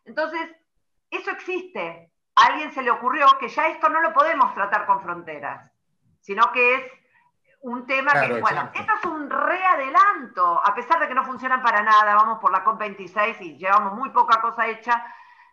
[0.05, 0.55] Entonces,
[1.11, 5.01] eso existe, a alguien se le ocurrió que ya esto no lo podemos tratar con
[5.01, 5.73] fronteras,
[6.27, 6.83] sino que es
[7.61, 11.85] un tema que, bueno, esto es un readelanto, a pesar de que no funcionan para
[11.85, 15.07] nada, vamos por la COP26 y llevamos muy poca cosa hecha,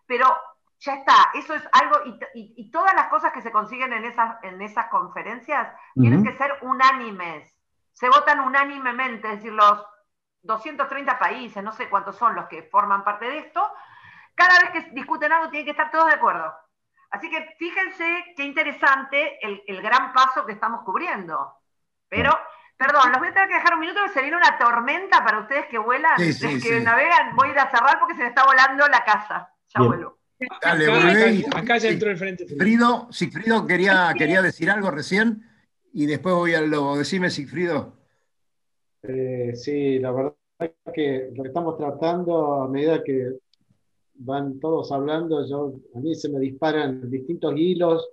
[0.08, 0.36] pero
[0.80, 1.98] ya está, eso es algo,
[2.34, 6.52] y, todas las cosas que se consiguen en esas, en esas conferencias tienen que ser
[6.62, 7.56] unánimes,
[7.92, 9.86] se votan unánimemente, es decir, los
[10.42, 13.72] 230 países, no sé cuántos son los que forman parte de esto,
[14.34, 16.52] cada vez que discuten algo tienen que estar todos de acuerdo.
[17.14, 18.04] Así que fíjense
[18.36, 21.54] qué interesante el, gran paso que estamos cubriendo.
[22.10, 22.32] Pero,
[22.76, 25.42] perdón, los voy a tener que dejar un minuto porque se viene una tormenta para
[25.42, 26.16] ustedes que vuelan,
[26.64, 27.36] que navegan.
[27.36, 29.48] Voy a ir a cerrar porque se me está volando la casa.
[29.76, 30.18] Ya vuelvo.
[30.60, 32.48] Dale, acá, ya entró el frente.
[32.48, 35.44] Sigfrido, Sigfrido quería, quería decir algo recién
[35.94, 36.98] y después voy a lo.
[36.98, 37.94] Decime, Sigfrido.
[39.04, 43.38] Eh, sí, la verdad es que lo que estamos tratando a medida que
[44.26, 48.10] van todos hablando, yo, a mí se me disparan distintos hilos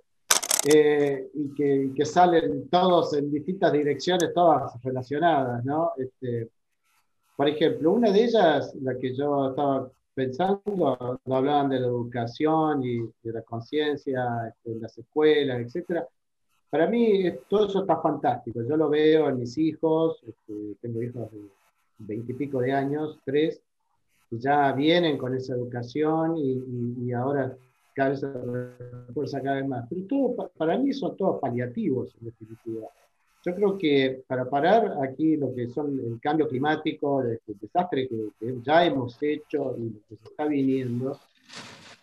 [0.73, 5.93] eh, y, que, salen todos en distintas direcciones, todas relacionadas, ¿no?
[5.97, 6.49] Este,
[7.35, 12.99] Por ejemplo, una de ellas, la que yo estaba pensando, hablaban de la educación y
[13.23, 16.07] de la conciencia este, en las escuelas, etcétera.
[16.69, 18.61] Para mí todo eso está fantástico.
[18.67, 21.39] Yo lo veo en mis hijos, este, tengo hijos de
[21.99, 23.61] veintipico de años, tres,
[24.31, 27.55] ya vienen con esa educación y, ahora
[27.93, 28.31] cada vez se
[29.07, 29.85] refuerza cada vez más.
[29.89, 32.87] Pero todo, para mí son todos paliativos, en definitiva.
[33.43, 38.29] Yo creo que para parar aquí lo que son el cambio climático, el, desastre que,
[38.63, 41.17] ya hemos hecho y lo que se está viniendo,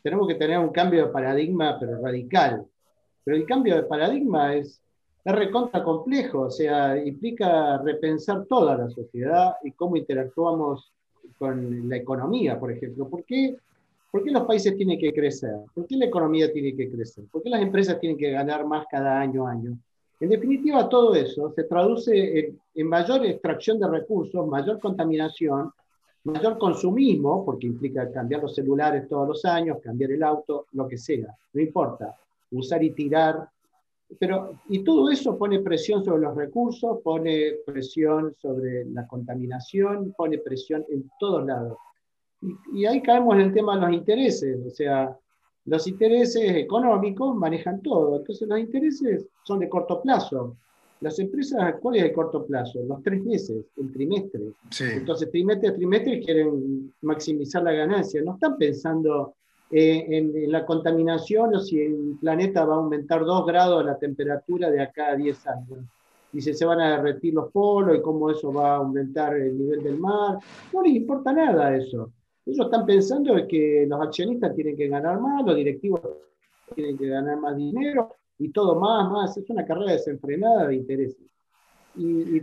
[0.03, 2.67] tenemos que tener un cambio de paradigma, pero radical.
[3.25, 4.81] Pero el cambio de paradigma es,
[5.25, 10.93] es recontra complejo, o sea, implica repensar toda la sociedad y cómo interactuamos
[11.39, 13.09] con la economía, por ejemplo.
[13.09, 13.57] ¿Por qué,
[14.11, 15.55] ¿Por qué los países tienen que crecer?
[15.75, 17.25] ¿Por qué la economía tiene que crecer?
[17.31, 19.79] ¿Por qué las empresas tienen que ganar más cada año año?
[20.21, 25.71] En definitiva, todo eso se traduce en, mayor extracción de recursos, mayor contaminación,
[26.25, 30.99] mayor consumismo, porque implica cambiar los celulares todos los años, cambiar el auto, lo que
[30.99, 32.17] sea, no importa,
[32.51, 33.49] usar y tirar.
[34.19, 40.39] Pero, y todo eso pone presión sobre los recursos, pone presión sobre la contaminación, pone
[40.39, 41.77] presión en todos lados.
[42.41, 45.15] Y, y ahí caemos en el tema de los intereses, o sea,
[45.69, 50.57] los intereses económicos manejan todo, entonces los intereses son de corto plazo.
[51.01, 52.81] Las empresas, ¿cuál es el corto plazo?
[52.83, 54.53] Los tres meses, el trimestre.
[54.81, 58.23] Entonces, trimestre a trimestre quieren maximizar la ganancia.
[58.23, 59.35] No están pensando
[59.71, 64.71] eh, en, la contaminación o si el planeta va a aumentar dos grados la temperatura
[64.71, 65.79] de acá a 10 años.
[66.33, 69.59] Y si se van a derretir los polos y cómo eso va a aumentar el
[69.59, 70.39] nivel del mar.
[70.73, 72.11] No les importa nada eso.
[72.47, 76.01] Ellos están pensando que los accionistas tienen que ganar más, los directivos
[76.75, 79.37] tienen que ganar más dinero y todo más, más.
[79.37, 81.27] Es una carrera desenfrenada de intereses.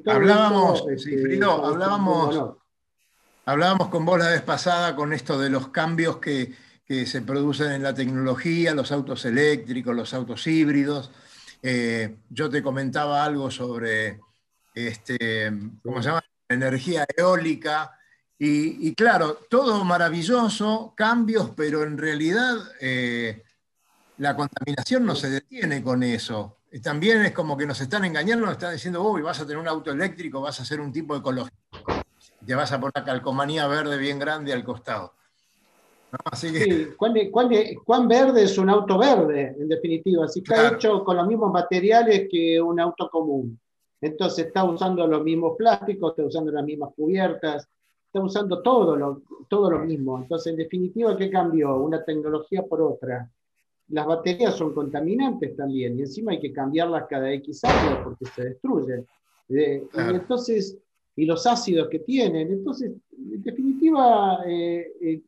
[0.05, 2.55] hablábamos, este, hablábamos,
[3.45, 6.53] hablábamos con vos la vez pasada con esto de los cambios que,
[6.87, 11.11] se producen en la tecnología, los autos eléctricos, los autos híbridos.
[11.61, 14.19] Eh, yo te comentaba algo sobre
[14.73, 15.51] este,
[15.83, 16.23] ¿cómo se llama?
[16.47, 17.95] energía eólica,
[18.37, 23.43] y, claro, todo maravilloso, cambios, pero en realidad eh,
[24.17, 26.57] la contaminación no se detiene con eso.
[26.83, 29.67] También es como que nos están engañando, nos están diciendo, uy, vas a tener un
[29.69, 31.55] auto eléctrico, vas a ser un tipo ecológico.
[32.45, 35.15] Te vas a poner calcomanía verde bien grande al costado.
[36.23, 36.95] Así que...
[36.95, 40.27] ¿cuán, verde es un auto verde, en definitiva?
[40.27, 43.59] Si está hecho con los mismos materiales que un auto común.
[44.01, 47.67] Entonces está usando los mismos plásticos, está usando las mismas cubiertas,
[48.05, 50.19] está usando todo lo, todo lo mismo.
[50.19, 51.75] Entonces, en definitiva, ¿qué cambió?
[51.77, 53.29] Una tecnología por otra.
[53.89, 58.43] Las baterías son contaminantes también y encima hay que cambiarlas cada X años porque se
[58.43, 59.05] destruyen.
[59.49, 60.77] Eh, y entonces,
[61.15, 62.51] y los ácidos que tienen.
[62.51, 65.21] Entonces, en definitiva, eh, eh,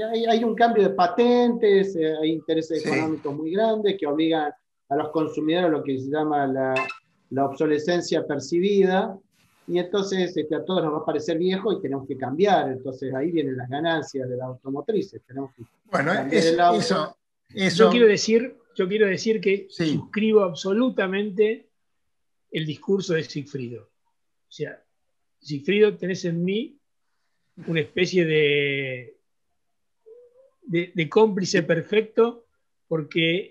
[0.00, 4.52] hay, un cambio de patentes, hay intereses económicos muy grandes que obligan
[4.88, 6.74] a los consumidores a lo que se llama la,
[7.30, 9.18] la obsolescencia percibida,
[9.66, 12.70] y entonces este, a todos nos va a parecer viejo y tenemos que cambiar.
[12.70, 15.22] Entonces ahí vienen las ganancias de las automotrices.
[15.26, 17.16] Tenemos que bueno, eso,
[17.48, 21.68] Yo, quiero decir, yo quiero decir que suscribo absolutamente
[22.50, 23.84] el discurso de Sigfrido.
[23.84, 24.82] O sea,
[25.40, 26.78] Sigfrido, tenés en mí
[27.66, 29.16] una especie de,
[30.62, 32.46] de, cómplice perfecto,
[32.88, 33.50] porque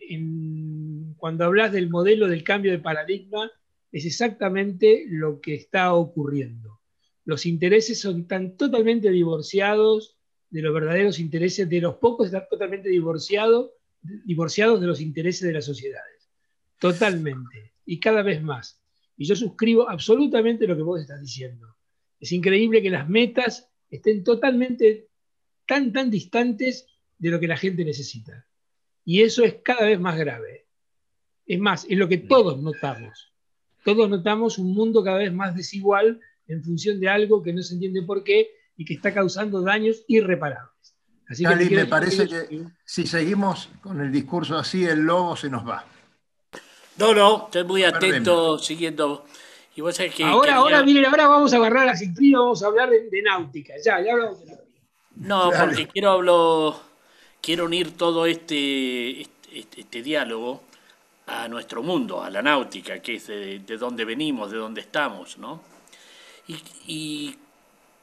[1.17, 3.51] cuando hablas del modelo del cambio de paradigma,
[3.91, 6.79] es exactamente lo que está ocurriendo.
[7.25, 10.17] Los intereses son tan totalmente divorciados
[10.49, 13.71] de los verdaderos intereses, de los pocos están totalmente divorciados,
[14.01, 16.29] divorciados de los intereses de las sociedades.
[16.79, 17.73] Totalmente.
[17.85, 18.81] Y cada vez más.
[19.15, 21.75] Y yo suscribo absolutamente lo que vos estás diciendo.
[22.19, 25.09] Es increíble que las metas estén totalmente
[25.67, 26.87] tan, tan distantes
[27.21, 28.45] de lo que la gente necesita.
[29.05, 30.67] Y eso es cada vez más grave.
[31.45, 33.31] Es más, es lo que todos notamos
[33.83, 37.75] todos notamos un mundo cada vez más desigual en función de algo que no se
[37.75, 40.69] entiende por qué y que está causando daños irreparables.
[41.27, 45.67] Así que me parece que si seguimos con el discurso así, el lobo se nos
[45.67, 45.85] va.
[46.97, 49.25] No, no, estoy muy atento siguiendo.
[49.73, 49.81] Y
[50.23, 53.75] ahora, ahora, miren, ahora vamos a agarrar a Cintrillo, vamos a hablar de, náutica.
[53.83, 54.67] Ya, ya hablamos de náutica.
[55.15, 56.81] No, porque quiero hablo,
[57.41, 59.21] quiero unir todo este,
[59.51, 60.63] este, diálogo
[61.27, 65.61] a nuestro mundo, a la náutica, que es de, donde venimos, de donde estamos, ¿no?
[66.87, 67.35] Y,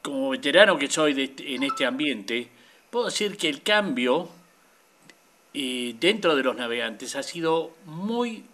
[0.01, 2.49] como veterano que soy este, en este ambiente,
[2.89, 4.29] puedo decir que el cambio
[5.53, 8.45] eh, dentro de los navegantes ha sido muy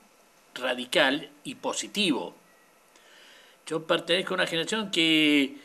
[0.56, 2.36] radical y positivo.
[3.68, 5.58] Yo pertenezco a una generación que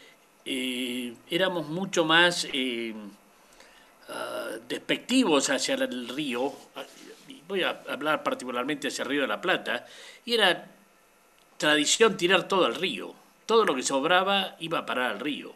[0.44, 2.94] eh, éramos mucho más eh,
[4.10, 6.52] ah, despectivos hacia el río,
[7.48, 9.86] voy a hablar particularmente hacia el río de la Plata,
[10.26, 10.66] era
[11.56, 13.14] tradición tirar todo al río,
[13.46, 15.52] todo lo que sobraba iba a parar al río.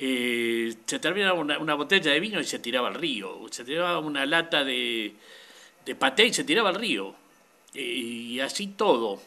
[0.00, 4.24] Eh, se terminaba una, botella de vino y se tiraba al río, se tiraba una
[4.26, 5.14] lata de,
[5.84, 7.14] de paté y se tiraba al río,
[7.74, 9.20] y así todo.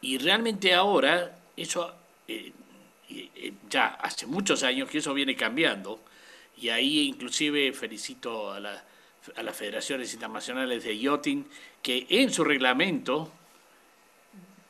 [0.00, 1.94] Y realmente ahora eso
[3.70, 6.00] ya hace muchos años que eso viene cambiando
[6.56, 11.46] y ahí inclusive felicito a, a las federaciones internacionales de yachting
[11.82, 13.30] que en su reglamento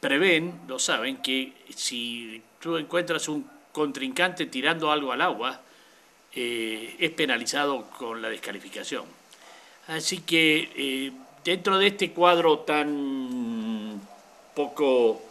[0.01, 5.61] prevén, lo saben, que si tú encuentras un contrincante tirando algo al agua,
[6.32, 9.05] eh, es penalizado con la descalificación.
[9.89, 11.12] Así que eh,
[11.45, 14.01] dentro de este cuadro tan
[14.55, 15.22] poco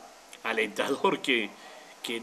[0.44, 1.50] alentador que,
[2.02, 2.22] que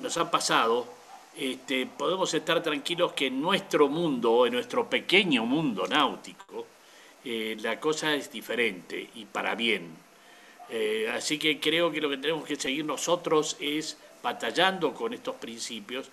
[0.00, 0.95] nos ha pasado,
[1.36, 6.66] este, podemos estar tranquilos que en nuestro mundo, en nuestro pequeño mundo náutico,
[7.24, 9.90] eh, la cosa es diferente y para bien.
[10.70, 15.36] Eh, así que creo que lo que tenemos que seguir nosotros es batallando con estos
[15.36, 16.10] principios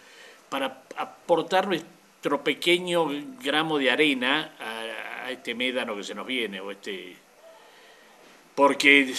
[0.50, 3.08] para aportar nuestro pequeño
[3.42, 7.16] gramo de arena a, a este médano que se nos viene, o este
[8.56, 9.14] porque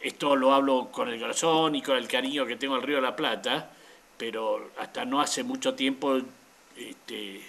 [0.00, 3.02] esto lo hablo con el corazón y con el cariño que tengo al Río de
[3.02, 3.70] la Plata,
[4.16, 6.20] pero hasta no hace mucho tiempo
[6.76, 7.42] este,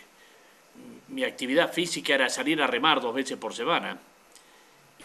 [1.10, 3.98] mi actividad física era salir a remar dos veces por semana.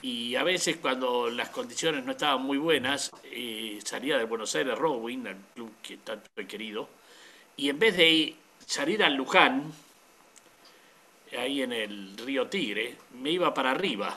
[0.01, 4.79] Y a veces cuando las condiciones no estaban muy buenas, eh, salía de Buenos Aires
[4.79, 6.89] Rowing, el club que tanto he querido,
[7.57, 9.73] y en vez de salir al Luján,
[11.37, 14.17] ahí en el río Tigre, me iba para arriba.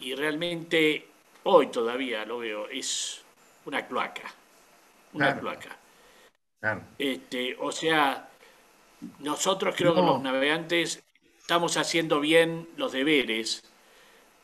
[0.00, 1.06] Y realmente
[1.44, 3.22] hoy todavía lo veo, es
[3.64, 4.34] una cloaca,
[5.12, 5.76] una cloaca.
[6.98, 8.28] Este, o sea,
[9.20, 11.02] nosotros creo que los navegantes
[11.38, 13.62] estamos haciendo bien los deberes,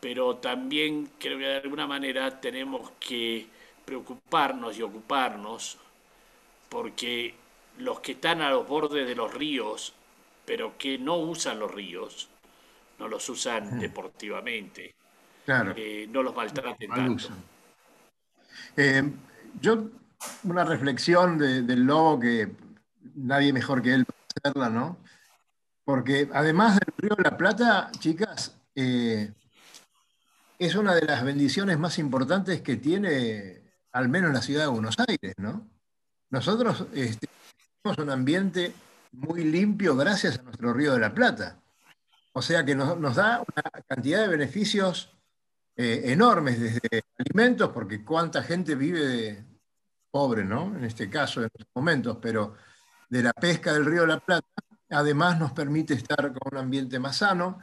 [0.01, 3.47] pero también creo que de alguna manera tenemos que
[3.85, 5.79] preocuparnos y ocuparnos
[6.69, 7.35] porque
[7.79, 9.93] los que están a los bordes de los ríos,
[10.45, 12.29] pero que no usan los ríos,
[12.99, 14.95] no los usan deportivamente,
[15.47, 17.29] eh, no los maltraten tanto.
[18.77, 19.03] Eh,
[19.61, 19.89] yo
[20.45, 22.53] una reflexión del lobo que
[23.15, 24.99] nadie mejor que él para hacerla, ¿no?
[25.85, 29.33] Porque además del Río de la Plata, chicas, eh,
[30.59, 33.63] es una de las bendiciones más importantes que tiene,
[33.93, 35.69] al menos la ciudad de Buenos Aires, ¿no?
[36.31, 37.29] Nosotros este,
[37.83, 38.73] tenemos un ambiente
[39.13, 41.59] muy limpio gracias a nuestro Río de la Plata.
[42.33, 45.11] O sea que nos, da una cantidad de beneficios
[45.77, 49.45] eh, enormes, desde alimentos, porque cuánta gente vive de,
[50.15, 50.73] pobre, ¿no?
[50.77, 52.55] En este caso, en estos momentos, pero
[53.09, 54.47] de la pesca del río de la Plata,
[54.91, 57.59] además nos permite estar con un ambiente más sano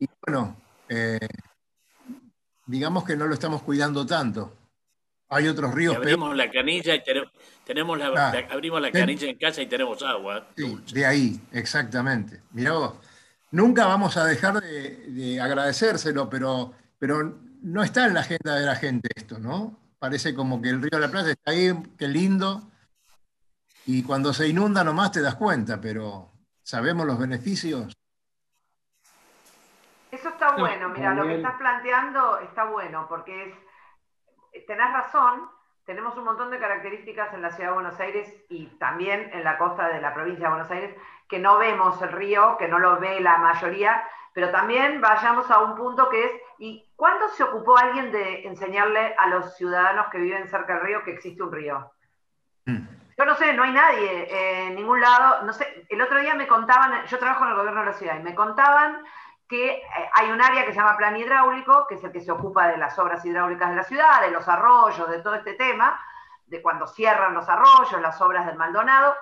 [0.00, 0.56] y bueno,
[0.88, 1.18] eh,
[2.64, 4.54] digamos que no lo estamos cuidando tanto.
[5.28, 5.96] Hay otros ríos.
[5.96, 7.02] abrimos la canilla y
[7.66, 10.48] tenemos, la, abrimos la canilla en casa y tenemos agua.
[10.56, 12.40] de ahí, exactamente.
[12.52, 12.94] Mirá vos,
[13.50, 18.64] nunca vamos a dejar de, de agradecérselo, pero, pero no está en la agenda de
[18.64, 19.85] la gente esto, ¿no?
[20.06, 22.62] Parece como que el río de la Plata está ahí, qué lindo,
[23.86, 26.30] y cuando se inunda nomás te das cuenta, pero
[26.62, 27.92] ¿sabemos los beneficios?
[30.12, 33.52] Eso está bueno, mira, lo que estás planteando está bueno, porque
[34.52, 35.50] es, tenés razón,
[35.84, 39.58] tenemos un montón de características en la ciudad de Buenos Aires y también en la
[39.58, 40.96] costa de la provincia de Buenos Aires,
[41.28, 45.58] que no vemos el río, que no lo ve la mayoría, pero también vayamos a
[45.64, 46.30] un punto que es,
[46.60, 51.04] ¿y cuándo se ocupó alguien de enseñarle a los ciudadanos que viven cerca del río
[51.04, 51.92] que existe un río?
[52.64, 52.88] Mm.
[53.18, 56.46] Yo no sé, no hay nadie en ningún lado, no sé, el otro día me
[56.46, 59.02] contaban, yo trabajo en el gobierno de la ciudad, y me contaban
[59.48, 62.32] que eh, hay un área que se llama plan hidráulico, que es el que se
[62.32, 65.98] ocupa de las obras hidráulicas de la ciudad, de los arroyos, de todo este tema,
[66.46, 69.14] de cuando cierran los arroyos, las obras del Maldonado,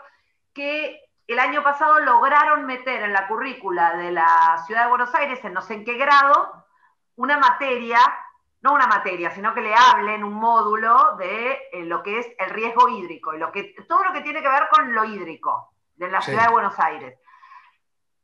[0.53, 5.45] que el año pasado lograron meter en la currícula de la ciudad de Buenos Aires,
[5.45, 6.64] en no sé en qué grado,
[7.17, 7.99] una materia,
[8.62, 12.51] no una materia, sino que le hablen un módulo de eh, lo que es el
[12.51, 16.11] riesgo hídrico, y lo que, todo lo que tiene que ver con lo hídrico de
[16.11, 17.19] la ciudad de Buenos Aires.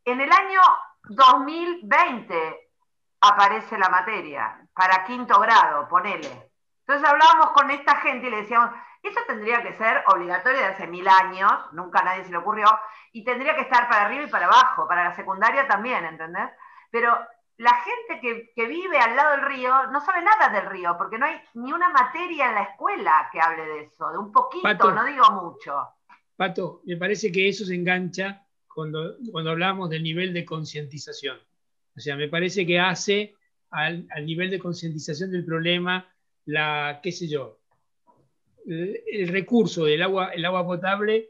[0.04, 0.60] En el año
[1.04, 2.70] 2020
[3.20, 6.50] aparece la materia, para quinto grado, ponele.
[6.86, 8.70] Entonces hablábamos con esta gente y le decíamos,
[9.02, 12.66] eso tendría que ser obligatorio de hace mil años, nunca a nadie se le ocurrió,
[13.12, 16.50] y tendría que estar para arriba y para abajo, para la secundaria también, ¿entendés?
[16.90, 17.18] Pero
[17.60, 21.26] la gente que, vive al lado del río no sabe nada del río, porque no
[21.26, 25.04] hay ni una materia en la escuela que hable de eso, de un poquito, no
[25.04, 25.74] digo mucho.
[26.36, 31.38] Pato, me parece que eso se engancha cuando, cuando hablamos del nivel de concientización.
[31.94, 33.34] O sea, me parece que hace
[33.68, 36.10] al, nivel de concientización del problema
[36.46, 37.58] la, qué sé yo,
[38.66, 41.28] el, recurso del agua, el agua potable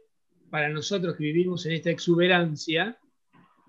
[0.48, 2.96] para nosotros que vivimos en esta exuberancia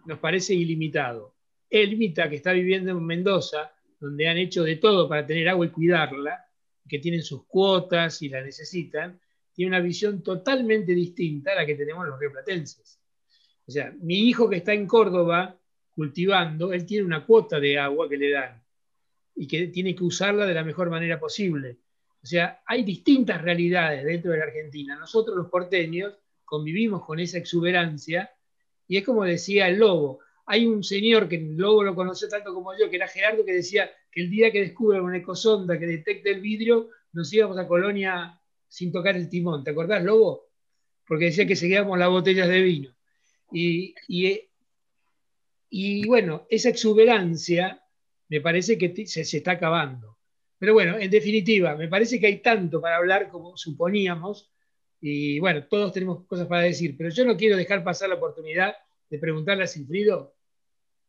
[0.06, 1.34] nos parece ilimitado
[1.72, 5.66] el Mita, que está viviendo en Mendoza, donde han hecho de todo para tener agua
[5.66, 6.46] y cuidarla,
[6.88, 9.20] que tienen sus cuotas y la necesitan,
[9.54, 13.00] tiene una visión totalmente distinta a la que tenemos los rioplatenses.
[13.66, 15.58] O sea, mi hijo que está en Córdoba
[15.92, 18.62] cultivando, él tiene una cuota de agua que le dan
[19.36, 21.78] y que tiene que usarla de la mejor manera posible.
[22.22, 24.98] O sea, hay distintas realidades dentro de la Argentina.
[24.98, 26.14] Nosotros los porteños
[26.44, 28.30] convivimos con esa exuberancia
[28.88, 30.20] y es como decía el lobo,
[30.52, 33.90] hay un señor que luego lo conoció tanto como yo, que era Gerardo, que decía
[34.12, 38.38] que el día que descubra una ecosonda que detecte el vidrio, nos íbamos a Colonia
[38.68, 39.64] sin tocar el timón.
[39.64, 40.50] ¿Te acordás, Lobo?
[41.08, 42.94] Porque decía que seguíamos las botellas de vino.
[43.50, 43.96] Y,
[46.06, 47.82] bueno, esa exuberancia
[48.28, 50.18] me parece que se, se está acabando.
[50.58, 54.52] Pero bueno, en definitiva, me parece que hay tanto para hablar como suponíamos.
[55.00, 58.76] Y bueno, todos tenemos cosas para decir, pero yo no quiero dejar pasar la oportunidad
[59.10, 60.36] de preguntarle a Silfrido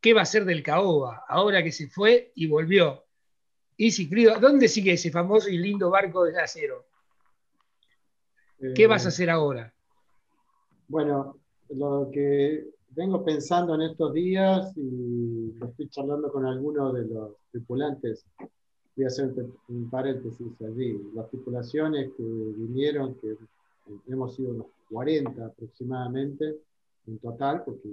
[0.02, 3.04] qué va a ser del Caoba, ahora que se fue y volvió.
[3.76, 6.84] Y Silfrido, ¿dónde sigue ese famoso y lindo barco de acero?
[8.74, 9.72] ¿Qué vas a hacer ahora?
[10.88, 11.38] Bueno,
[11.70, 17.30] lo que vengo pensando en estos días y lo estoy charlando con algunos de los
[17.50, 18.24] tripulantes,
[18.94, 19.32] voy a hacer
[19.68, 23.36] un paréntesis allí, las tripulaciones que vinieron, que
[24.08, 26.56] hemos sido unos 40 aproximadamente,
[27.06, 27.88] en total, porque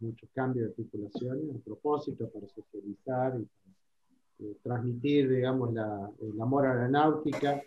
[0.00, 6.40] hay muchos cambios de tripulaciones a propósito para socializar y eh, transmitir, digamos, la, el
[6.40, 7.62] amor a la náutica.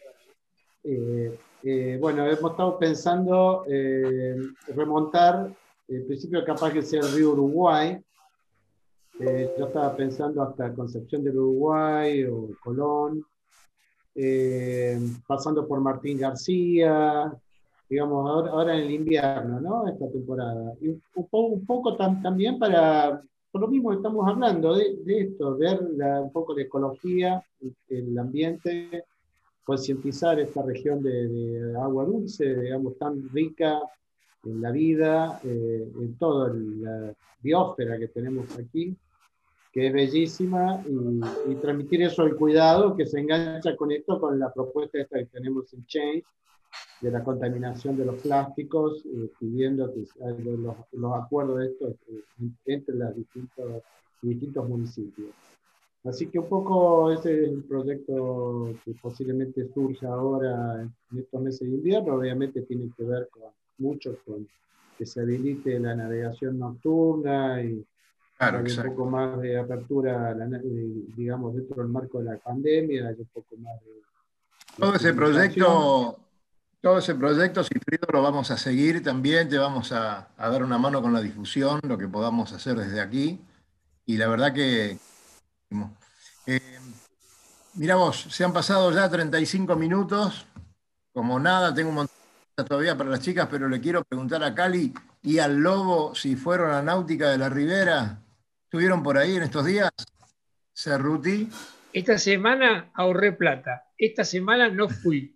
[0.83, 3.65] Eh, eh, bueno, hemos estado pensando
[4.75, 5.53] remontar,
[5.87, 7.99] en principio capaz que sea el río Uruguay,
[9.19, 13.25] yo estaba pensando hasta Concepción del Uruguay o Colón,
[15.27, 17.33] pasando por Martín García,
[17.89, 19.87] digamos, ahora, en el invierno, ¿no?
[19.87, 20.73] Esta temporada.
[20.79, 23.21] Y un, poco, un poco también para,
[23.51, 27.43] por lo mismo estamos hablando, de, de esto, ver un poco la ecología,
[27.89, 29.05] el ambiente,
[29.63, 33.79] concientizar esta región de, agua dulce, digamos, tan rica
[34.43, 38.95] en la vida, eh, en toda la biosfera que tenemos aquí,
[39.71, 44.39] que es bellísima, y, y, transmitir eso el cuidado que se engancha con esto, con
[44.39, 46.25] la propuesta esta que tenemos en Change,
[47.01, 50.05] de la contaminación de los plásticos, eh, pidiendo que
[50.43, 53.83] los, los, acuerdos de estos eh, entre los distintos,
[54.21, 55.29] distintos municipios.
[56.03, 61.61] Así que un poco ese es el proyecto que posiblemente surja ahora en estos meses
[61.61, 62.15] de invierno.
[62.15, 63.43] Obviamente tiene que ver con,
[63.77, 64.47] mucho con
[64.97, 67.85] que se habilite la navegación nocturna y
[68.37, 70.35] claro, un poco más de apertura,
[71.15, 73.91] digamos, dentro del marco de la pandemia, un poco más de...
[74.77, 76.17] Todo ese proyecto
[76.81, 81.01] todo ese proyecto, Cifrido, lo vamos a seguir también, te vamos a, dar una mano
[81.01, 83.41] con la difusión, lo que podamos hacer desde aquí.
[84.05, 84.97] Y la verdad que...
[86.47, 86.79] Eh,
[87.75, 90.47] mira vos, se han pasado ya 35 minutos,
[91.13, 92.15] como nada, tengo un montón
[92.57, 96.35] de todavía para las chicas, pero le quiero preguntar a Cali y al Lobo si
[96.35, 98.21] fueron a Náutica de la Ribera.
[98.63, 99.91] ¿Estuvieron por ahí en estos días?
[100.73, 101.49] Cerruti.
[101.91, 105.35] Esta semana ahorré plata, esta semana no fui.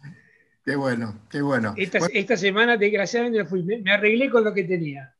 [0.65, 1.73] Qué bueno, qué bueno.
[1.75, 5.13] Esta, semana, desgraciadamente, fui, me, arreglé con lo que tenía.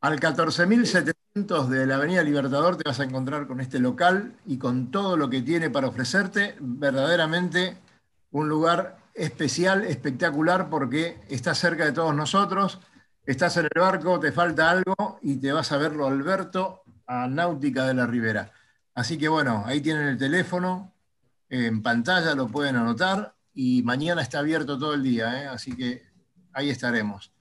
[0.00, 4.90] Al 14.700 de la Avenida Libertador te vas a encontrar con este local y con
[4.90, 6.54] todo lo que tiene para ofrecerte.
[6.60, 7.78] Verdaderamente
[8.30, 12.78] un lugar especial, espectacular, porque estás cerca de todos nosotros.
[13.24, 17.86] Estás en el barco, te falta algo y te vas a verlo, Alberto, a Náutica
[17.86, 18.52] de la Ribera.
[18.94, 20.92] Así que bueno, ahí tienen el teléfono,
[21.48, 25.46] en pantalla, lo pueden anotar y mañana está abierto todo el día, ¿eh?
[25.46, 26.02] así que
[26.52, 27.32] ahí estaremos.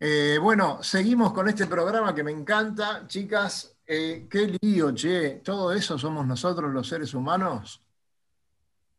[0.00, 3.76] Eh, bueno, seguimos con este programa que me encanta, chicas.
[3.86, 5.40] Eh, qué lío, che.
[5.44, 7.82] Todo eso somos nosotros los seres humanos.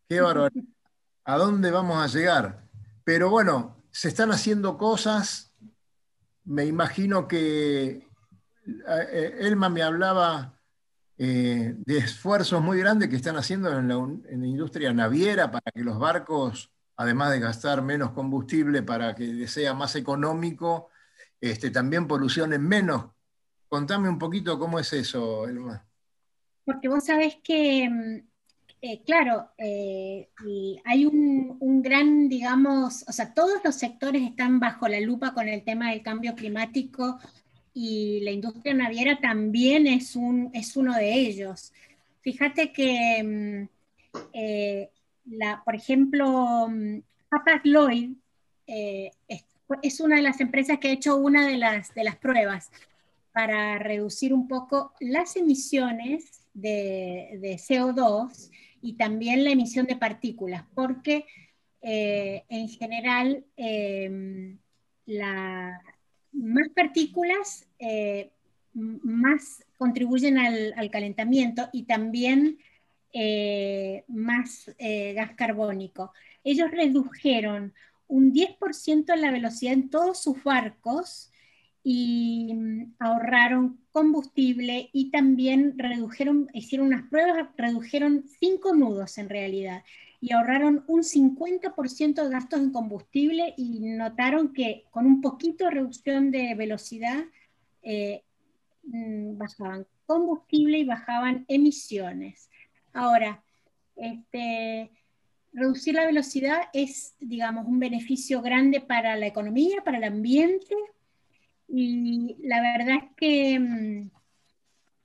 [0.07, 0.63] Qué barbaridad.
[1.25, 2.67] ¿A dónde vamos a llegar?
[3.03, 5.53] Pero bueno, se están haciendo cosas.
[6.43, 8.07] Me imagino que
[9.39, 10.54] Elma me hablaba
[11.17, 15.97] eh, de esfuerzos muy grandes que están haciendo en la, industria naviera para que los
[15.97, 20.89] barcos, además de gastar menos combustible para que sea más económico,
[21.39, 23.15] este, también polucionen menos
[23.67, 25.85] Contame un poquito cómo es eso, Elma.
[26.63, 28.27] Porque vos sabés que, mm,
[28.81, 30.29] eh, claro, eh,
[30.85, 35.47] hay un, un, gran, digamos, o sea, todos los sectores están bajo la lupa con
[35.47, 37.19] el tema del cambio climático
[37.77, 41.73] y la industria naviera también es, un, es uno de ellos.
[42.21, 44.89] Fíjate que, mm, eh,
[45.25, 46.99] la, por ejemplo, mm,
[47.29, 48.11] Papa Lloyd
[48.65, 52.71] eh, es, una de las empresas que ha hecho una de las, de las pruebas
[53.33, 58.51] para reducir un poco las emisiones de, de CO2
[58.81, 61.25] y también la emisión de partículas, porque
[61.81, 63.43] eh, en general
[65.05, 65.81] la,
[66.35, 68.31] más partículas, eh,
[68.73, 72.59] más contribuyen al, calentamiento y también
[73.13, 76.11] eh, más eh, gas carbónico.
[76.43, 77.73] Ellos redujeron
[78.07, 81.31] un 10% la velocidad en todos sus barcos
[81.83, 89.83] y mm, ahorraron combustible y también redujeron, hicieron unas pruebas, redujeron cinco nudos en realidad
[90.21, 95.71] y ahorraron un 50% de gastos en combustible y notaron que con un poquito de
[95.71, 97.25] reducción de velocidad
[97.83, 98.23] eh,
[98.83, 102.49] mm, bajaban combustible y bajaban emisiones.
[102.93, 103.43] Ahora,
[103.95, 104.91] este,
[105.53, 110.75] reducir la velocidad es, digamos, un beneficio grande para la economía, para el ambiente,
[111.67, 114.09] y la verdad es que mm,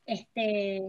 [0.06, 0.82] este,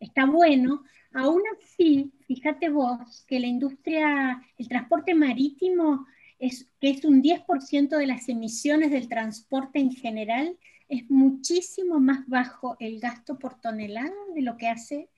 [0.00, 0.82] está bueno.
[1.12, 6.06] Aún así, fíjate vos que la industria, el transporte marítimo,
[6.38, 10.56] es, que es un 10% de las emisiones del transporte en general,
[10.88, 15.08] es muchísimo más bajo el gasto por tonelada de lo que hace,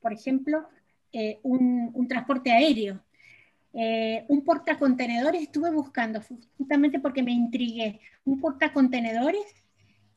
[0.00, 0.66] por ejemplo,
[1.12, 3.02] eh, un, transporte aéreo.
[3.74, 6.22] Eh, un portacontenedores, estuve buscando
[6.56, 9.44] justamente porque me intrigué, un portacontenedores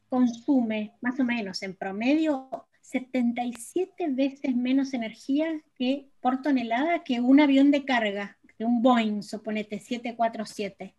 [0.07, 7.39] consume más o menos en promedio 77 veces menos energía que por tonelada que un
[7.39, 10.93] avión de carga, de un Boeing, suponete, 747.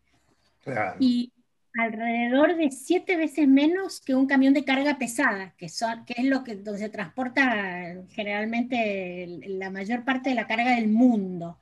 [0.99, 1.32] Y
[1.78, 6.24] alrededor de 7 veces menos que un camión de carga pesada, que, son, que es
[6.24, 11.59] lo que donde se transporta generalmente la mayor parte de la carga del mundo.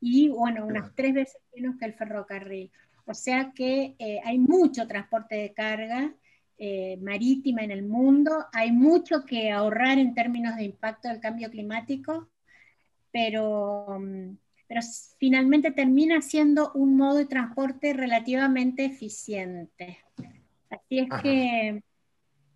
[0.00, 2.70] Y bueno, unas 3 veces menos que el ferrocarril.
[3.04, 6.14] O sea que eh, hay mucho transporte de carga
[6.58, 8.46] eh, marítima en el mundo.
[8.52, 12.30] Hay mucho que ahorrar en términos de impacto del cambio climático,
[13.12, 14.36] pero, mm,
[14.66, 14.80] pero
[15.18, 19.98] finalmente termina siendo un modo de transporte relativamente eficiente.
[20.70, 21.82] Así es que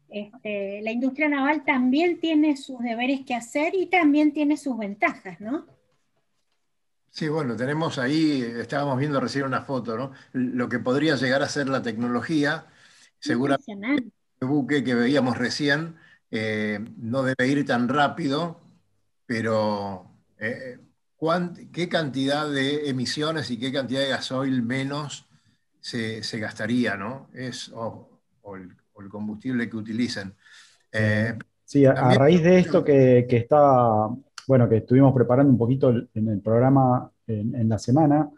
[0.09, 5.40] este, la industria naval también tiene sus deberes que hacer y también tiene sus ventajas,
[5.40, 5.66] ¿no?
[7.11, 10.12] Sí, bueno, tenemos ahí, estábamos viendo recién una foto, ¿no?
[10.32, 12.66] Lo que podría llegar a ser la tecnología
[13.20, 15.96] Seguramente el buque que veíamos recién
[16.30, 18.60] eh, no debe ir tan rápido,
[19.26, 20.06] pero
[20.38, 20.78] eh,
[21.72, 25.28] ¿qué cantidad de emisiones y qué cantidad de gasoil menos
[25.80, 27.28] se, gastaría, ¿no?
[27.34, 28.08] Es, o,
[28.56, 30.34] el, combustible que utilicen.
[30.92, 34.08] Eh, sí, a, raíz de esto que, está,
[34.46, 38.28] bueno, que estuvimos preparando un poquito en el programa en la semana,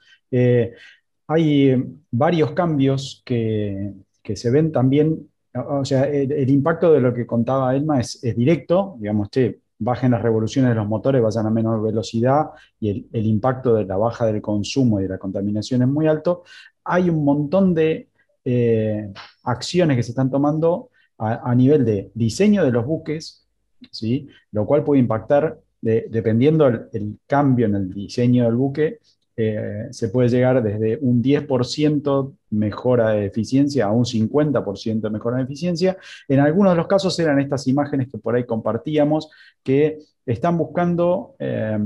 [1.26, 3.92] hay varios cambios que,
[4.22, 8.96] que se ven también, o sea, el, impacto de lo que contaba Elma es, directo,
[8.98, 13.74] digamos, che, bajen las revoluciones de los motores, vayan a menor velocidad y el, impacto
[13.74, 16.44] de la baja del consumo y de la contaminación es muy alto.
[16.84, 18.08] Hay un montón de
[18.44, 19.12] eh,
[19.42, 23.46] acciones que se están tomando a, nivel de diseño de los buques,
[23.90, 24.28] ¿sí?
[24.50, 28.98] lo cual puede impactar, dependiendo el, cambio en el diseño del buque,
[29.36, 35.44] eh, se puede llegar desde un 10% mejora de eficiencia a un 50% mejora de
[35.44, 35.96] eficiencia.
[36.28, 39.30] En algunos de los casos eran estas imágenes que por ahí compartíamos,
[39.62, 41.78] que están buscando eh,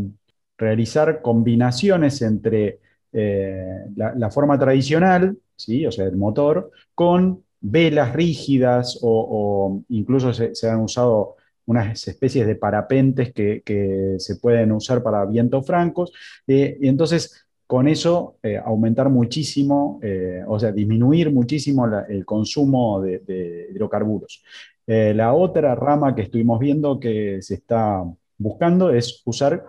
[0.58, 2.80] realizar combinaciones entre
[3.12, 5.86] eh, la, forma tradicional, ¿sí?
[5.86, 11.36] o sea, el motor, con velas rígidas o, incluso se han usado
[11.66, 16.12] unas especies de parapentes que, se pueden usar para vientos francos.
[16.46, 23.00] Eh, y entonces, con eso, eh, aumentar muchísimo, eh, o sea, disminuir muchísimo el consumo
[23.00, 24.44] de, hidrocarburos.
[24.86, 28.04] la otra rama que estuvimos viendo que se está
[28.38, 29.64] buscando es usar,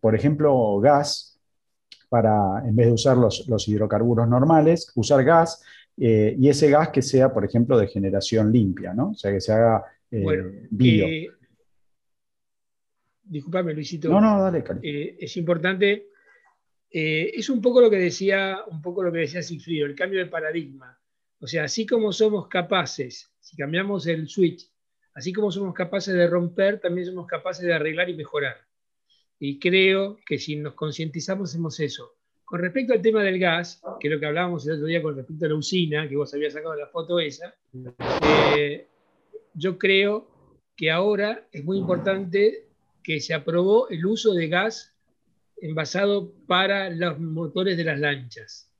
[0.00, 1.38] por ejemplo, gas
[2.08, 5.62] para, en vez de usar los, hidrocarburos normales, usar gas
[5.96, 9.10] y ese gas que sea, por ejemplo, de generación limpia, ¿no?
[9.10, 10.50] O sea, que se haga eh, bueno,
[13.24, 14.08] disculpame, Luisito.
[14.08, 16.08] No, no, dale, eh, es importante.
[16.90, 20.20] Eh, es un poco lo que decía, un poco lo que decía Sigfrido, el cambio
[20.20, 20.98] de paradigma.
[21.40, 24.70] O sea, así como somos capaces, si cambiamos el switch
[25.18, 28.56] Así como somos capaces de romper, también somos capaces de arreglar y mejorar.
[29.40, 32.14] Y creo que si nos concientizamos, hacemos eso.
[32.44, 35.16] Con respecto al tema del gas, que es lo que hablábamos el otro día con
[35.16, 37.52] respecto a la usina, que vos habías sacado la foto esa,
[38.56, 38.86] eh,
[39.54, 40.28] yo creo
[40.76, 42.68] que ahora es muy importante
[43.02, 44.94] que se aprobó el uso de gas
[45.60, 48.70] envasado para los motores de las lanchas.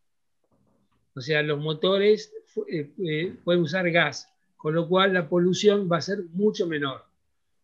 [1.15, 2.33] O sea, los motores
[2.71, 7.03] eh, eh, pueden usar gas, con lo cual la polución va a ser mucho menor.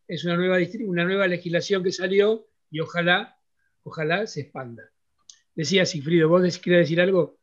[0.09, 3.39] Es una nueva, una nueva legislación que salió y ojalá,
[3.85, 4.91] ojalá se expanda.
[5.55, 7.39] Decía Sigfrido, ¿vos querías decir algo?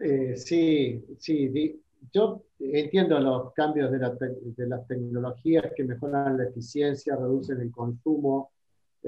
[0.00, 1.82] Eh, sí, sí.
[2.12, 8.52] Yo entiendo los cambios de, de, las tecnologías que mejoran la eficiencia, reducen el consumo,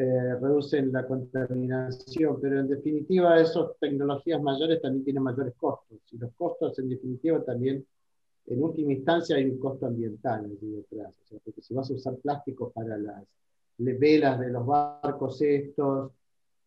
[0.01, 5.99] eh, reducen la contaminación, pero en definitiva esas tecnologías mayores también tienen mayores costos.
[6.12, 7.84] Y los costos en definitiva también,
[8.46, 11.18] en última instancia, hay un costo ambiental detrás.
[11.24, 13.24] O sea, porque si vas a usar plásticos para las
[13.76, 16.12] velas de los barcos estos,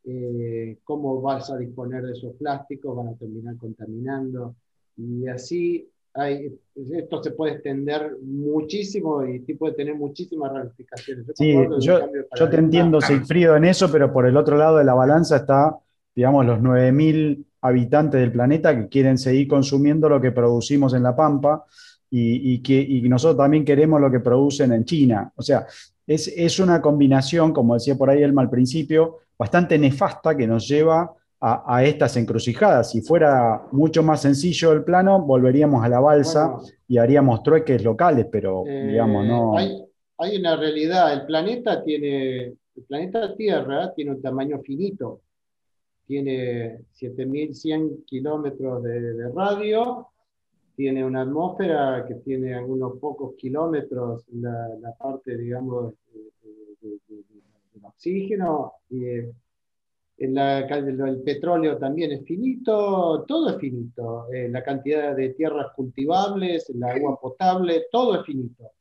[0.04, 4.56] eh, cómo vas a disponer de esos plásticos, van a terminar contaminando.
[4.98, 6.60] Y así hay,
[6.94, 11.26] esto se puede extender muchísimo y puede tener muchísimas ramificaciones.
[11.36, 12.00] sí, yo,
[12.38, 15.78] yo te entiendo, Sigfrido, en eso, pero por el otro lado de la balanza está,
[16.16, 21.16] digamos, los 9.000 habitantes del planeta que quieren seguir consumiendo lo que producimos en La
[21.16, 21.64] Pampa
[22.10, 25.32] y, y que y nosotros también queremos lo que producen en China.
[25.36, 25.66] O sea,
[26.06, 30.68] es, es una combinación, como decía por ahí Elma al principio, bastante nefasta que nos
[30.68, 32.92] lleva a, estas encrucijadas.
[32.92, 38.28] Si fuera mucho más sencillo el plano, volveríamos a la balsa y haríamos trueques locales,
[38.32, 39.58] pero eh, digamos, no.
[39.58, 39.84] Hay,
[40.20, 45.22] hay, una realidad, el planeta tiene, el planeta Tierra tiene un tamaño finito,
[46.06, 50.10] tiene 7100 kilómetros de, radio,
[50.76, 59.22] tiene una atmósfera que tiene algunos pocos kilómetros la, la parte, digamos, del oxígeno, y
[60.26, 66.84] el petróleo también es finito, todo es finito, eh, la cantidad de tierras cultivables, el
[66.84, 68.72] agua potable, todo es finito.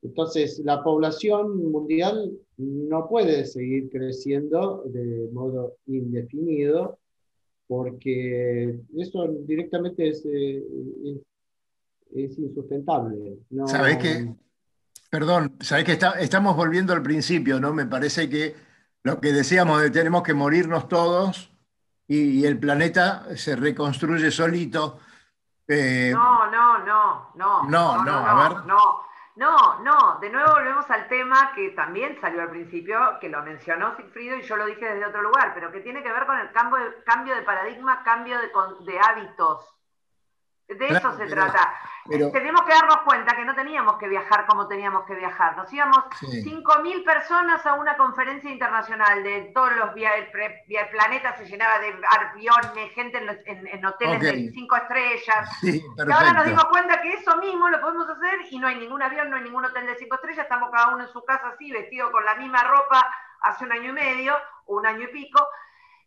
[0.00, 6.98] Entonces, la población mundial no puede seguir creciendo de modo indefinido
[7.66, 10.62] porque eso directamente es, eh,
[12.14, 13.40] es, insustentable.
[13.66, 14.34] ¿Sabes qué?
[15.10, 17.74] Perdón, sabes que estamos volviendo al principio, ¿no?
[17.74, 18.54] Me parece que
[19.08, 21.50] lo que decíamos de tenemos que morirnos todos
[22.06, 25.00] y, el planeta se reconstruye solito.
[25.66, 27.62] Eh, no, no, no, no.
[27.64, 28.66] No, no, a ver.
[28.66, 29.02] No,
[29.36, 30.18] no, no.
[30.20, 34.42] De nuevo volvemos al tema que también salió al principio, que lo mencionó Sigfrido y
[34.42, 37.02] yo lo dije desde otro lugar, pero que tiene que ver con el cambio de,
[37.04, 38.50] cambio de paradigma, cambio de,
[38.92, 39.77] de hábitos.
[40.68, 41.74] De eso se trata.
[42.06, 45.56] Tenemos que darnos cuenta que no teníamos que viajar como teníamos que viajar.
[45.56, 50.28] Nos íbamos 5.000 personas a una conferencia internacional de todos los viajes.
[50.68, 55.50] El planeta se llenaba de aviones, gente en, hoteles de 5 estrellas.
[55.62, 59.02] y ahora nos dimos cuenta que eso mismo lo podemos hacer y no hay ningún
[59.02, 60.44] avión, no hay ningún hotel de 5 estrellas.
[60.44, 63.10] Estamos cada uno en su casa así, vestido con la misma ropa
[63.40, 65.46] hace un año y medio o un año y pico.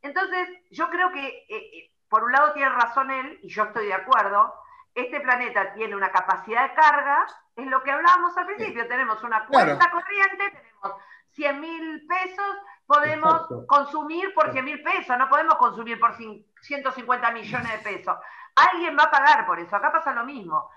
[0.03, 3.85] Entonces, yo creo que eh, eh, por un lado tiene razón él, y yo estoy
[3.85, 4.53] de acuerdo,
[4.93, 9.45] este planeta tiene una capacidad de carga, es lo que hablábamos al principio, tenemos una
[9.45, 16.01] cuenta corriente, tenemos 100 mil pesos, podemos consumir por 100 mil pesos, no podemos consumir
[16.01, 18.17] por 150 millones de pesos.
[18.57, 20.69] Alguien va a pagar por eso, acá pasa lo mismo.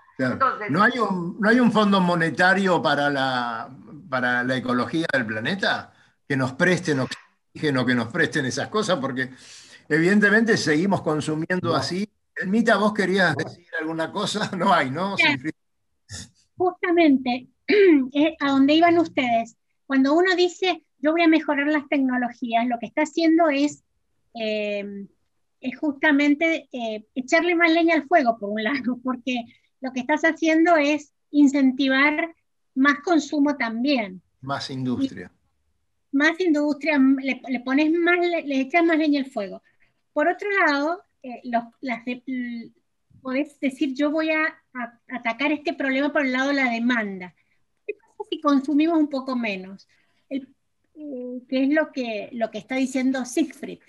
[0.69, 3.67] ¿No, hay un, ¿No hay un fondo monetario para la,
[4.09, 5.91] para la ecología del planeta?
[6.25, 9.31] Que nos presten oxígeno, que nos presten esas cosas, porque
[9.89, 12.07] evidentemente seguimos consumiendo así.
[12.35, 15.15] Elmita, vos querías decir alguna cosa, no hay, ¿no?
[16.57, 17.47] Justamente,
[18.39, 19.55] a dónde iban ustedes.
[19.85, 23.83] Cuando uno dice, yo voy a mejorar las tecnologías, lo que está haciendo es,
[24.33, 25.07] em,
[25.61, 29.45] es justamente eh, echarle más leña al fuego, por un lado, porque
[29.81, 32.33] lo que estás haciendo es incentivar
[32.73, 34.21] más consumo también.
[34.41, 35.31] Más industria.
[36.11, 39.61] más industria, le, pones más, le echas más leña al fuego.
[40.15, 42.03] Por otro lado, eh, las
[43.21, 44.63] podés decir, yo voy a,
[45.09, 47.35] atacar este problema por el lado de la demanda.
[47.85, 49.89] ¿Qué pasa si consumimos un poco menos?
[50.29, 50.39] Eh,
[51.49, 53.79] que es lo que, lo que está diciendo Siegfried.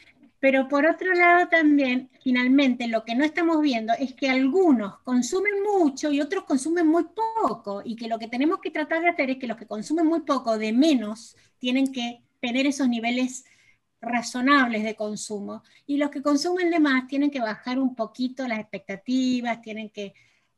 [0.40, 5.62] Pero por otro lado también, finalmente, lo que no estamos viendo es que algunos consumen
[5.62, 9.30] mucho y otros consumen muy poco, y que lo que tenemos que tratar de hacer
[9.30, 13.44] es que los que consumen muy poco de menos tienen que tener esos niveles
[14.00, 18.58] razonables de consumo y los que consumen de más tienen que bajar un poquito las
[18.58, 20.14] expectativas, tienen que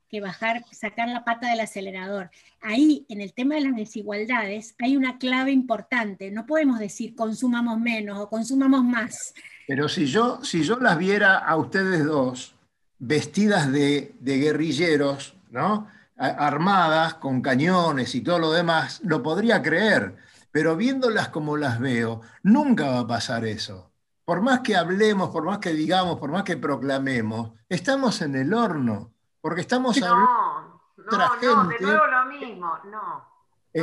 [0.09, 2.30] que bajar, sacar la pata del acelerador.
[2.61, 6.30] Ahí, en el tema de las desigualdades, hay una clave importante.
[6.30, 9.34] No podemos decir consumamos menos o consumamos más.
[9.66, 12.55] Pero si yo, si yo las viera a ustedes dos
[12.99, 15.86] vestidas de, de guerrilleros, ¿no?
[16.16, 20.16] armadas con cañones y todo lo demás, lo podría creer,
[20.51, 23.93] pero viéndolas como las veo, nunca va a pasar eso.
[24.25, 28.53] Por más que hablemos, por más que digamos, por más que proclamemos, estamos en el
[28.53, 30.79] horno, porque estamos hablando
[31.11, 33.25] no, no, de nuevo lo mismo, no.
[33.73, 33.83] Eh,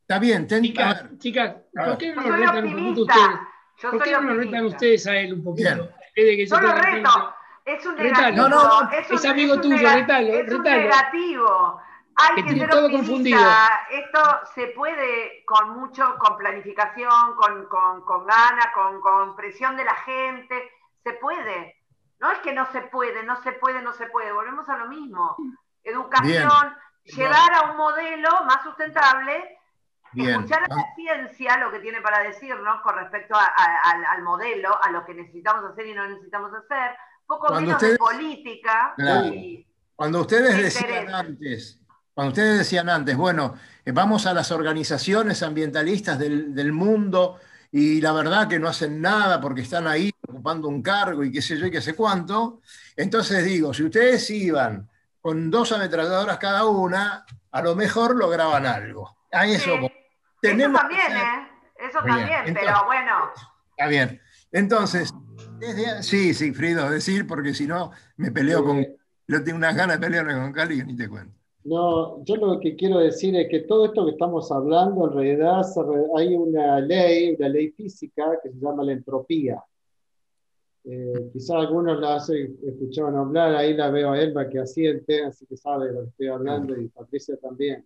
[0.00, 3.38] está bien, ten, chicas, chicas, ¿por qué no lo retan un poquito ustedes?
[3.80, 5.90] ¿Por qué no lo retan ustedes a él un poquito?
[6.16, 7.34] Yo lo reto.
[7.64, 8.48] Es un negativo.
[8.48, 10.28] No, no, es, es amigo tuyo, retalo.
[10.32, 11.80] Es un negativo.
[12.20, 13.40] Hay que, ser todo confundido.
[13.90, 14.20] Esto
[14.54, 19.94] se puede con mucho, con planificación, con, con, con ganas, con, con presión de la
[19.94, 20.70] gente.
[21.04, 21.76] Se puede.
[22.18, 24.32] No es que no se puede, no se puede, no se puede.
[24.32, 25.36] Volvemos a lo mismo.
[25.84, 29.58] Educación, llegar a un modelo más sustentable,
[30.16, 35.04] escuchar a la ciencia lo que tiene para decirnos con respecto al modelo, a lo
[35.04, 36.96] que necesitamos hacer y no necesitamos hacer
[37.26, 38.94] poco menos de política.
[39.94, 41.77] cuando ustedes decían antes,
[42.18, 43.54] cuando ustedes decían antes, bueno,
[43.84, 47.38] eh, vamos a las organizaciones ambientalistas del, mundo
[47.70, 51.40] y la verdad que no hacen nada porque están ahí ocupando un cargo y qué
[51.40, 52.60] sé yo y qué sé cuánto,
[52.96, 54.88] entonces digo, si ustedes iban
[55.20, 59.16] con dos ametralladoras cada una, a lo mejor lograban algo.
[59.30, 59.78] A eso,
[60.42, 61.48] tenemos eso también, ¿eh?
[61.88, 63.30] Eso también, pero bueno.
[63.70, 64.20] Está bien.
[64.50, 65.14] Entonces,
[66.00, 68.84] sí, sí, Frido, decir, porque si no me peleo con.
[69.28, 71.37] Yo tengo unas ganas de pelearme con Cali que ni te cuento.
[71.64, 75.62] No, yo lo que quiero decir es que todo esto que estamos hablando, en realidad
[76.16, 79.62] hay una ley, una ley física que se llama la entropía.
[80.84, 85.56] Eh, quizás algunos la escucharon hablar, ahí la veo a Elba que asiente, así que
[85.56, 87.84] sabe lo que estoy hablando y Patricia también.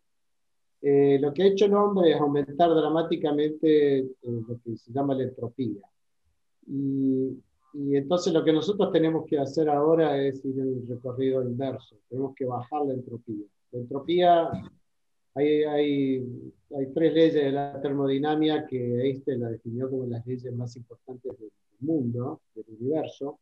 [0.81, 5.14] Eh, lo que ha hecho el hombre es aumentar dramáticamente eh, lo que se llama
[5.14, 5.81] la entropía.
[6.66, 7.43] Y,
[7.75, 11.97] y entonces lo que nosotros tenemos que hacer ahora es ir en el recorrido inverso,
[12.09, 13.47] tenemos que bajar la entropía.
[13.73, 14.51] La entropía,
[15.35, 20.53] hay, hay, hay tres leyes de la termodinámica que Einstein la definió como las leyes
[20.55, 21.51] más importantes del
[21.81, 23.39] mundo, del universo.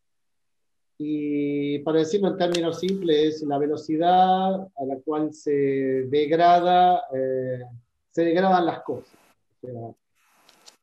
[0.99, 7.63] Y para decirlo en términos simples, es la velocidad a la cual se degrada, eh,
[8.11, 9.19] se degradan las cosas.
[9.63, 9.95] O sea,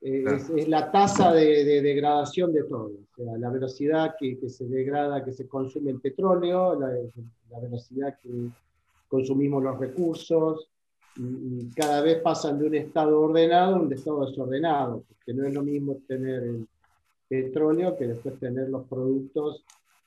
[0.02, 0.24] eh,
[0.56, 5.34] es, la tasa de, degradación de todo, o sea, la velocidad que, se degrada, que
[5.34, 8.30] se consume el petróleo, la, velocidad que
[9.08, 10.70] consumimos los recursos,
[11.16, 15.54] y, cada vez pasan de un estado ordenado a un estado desordenado, porque no es
[15.54, 16.68] lo mismo tener el
[17.28, 19.64] petróleo que después tener los productos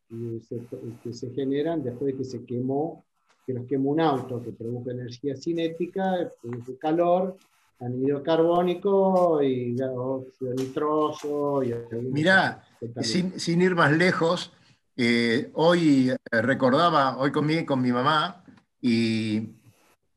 [0.09, 0.61] que se,
[1.03, 3.05] que se generan después de que se quemó,
[3.46, 7.36] que los quemó un auto, que produjo energía cinética, produce calor,
[7.80, 11.62] anhídrido carbónico y óxido nitroso.
[11.62, 11.74] Y
[12.11, 12.62] Mirá,
[13.01, 14.53] sin, ir más lejos,
[14.96, 18.44] eh, hoy eh, recordaba, hoy comí con mi mamá
[18.81, 19.55] y,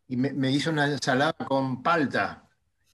[0.08, 2.48] me, hizo una ensalada con palta.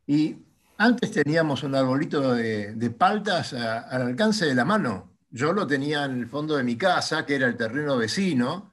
[0.08, 0.38] Y
[0.78, 5.12] antes teníamos un arbolito de, paltas al alcance de la mano.
[5.32, 8.72] Yo lo tenía en el fondo de mi casa, que era el terreno vecino,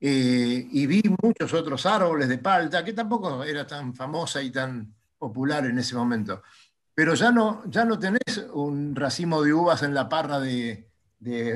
[0.00, 4.92] eh, y vi muchos otros árboles de palta, que tampoco era tan famosa y tan
[5.18, 6.42] popular en ese momento.
[6.94, 10.88] Pero ya no, ya no tenés un racimo de uvas en la parra de,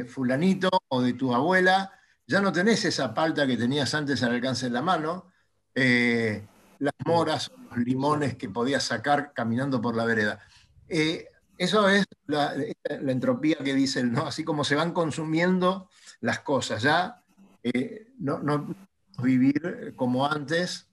[0.08, 1.92] fulanito o de tu abuela,
[2.26, 5.30] ya no tenés esa palta que tenías antes al alcance de la mano,
[5.74, 6.44] eh,
[6.78, 10.40] las moras, los limones que podías sacar caminando por la vereda.
[10.88, 12.54] Eh, eso es la,
[12.88, 14.26] entropía que dicen, ¿no?
[14.26, 15.88] Así como se van consumiendo
[16.20, 17.22] las cosas, ya
[17.62, 18.74] eh, no, no
[19.22, 20.88] vivir como antes,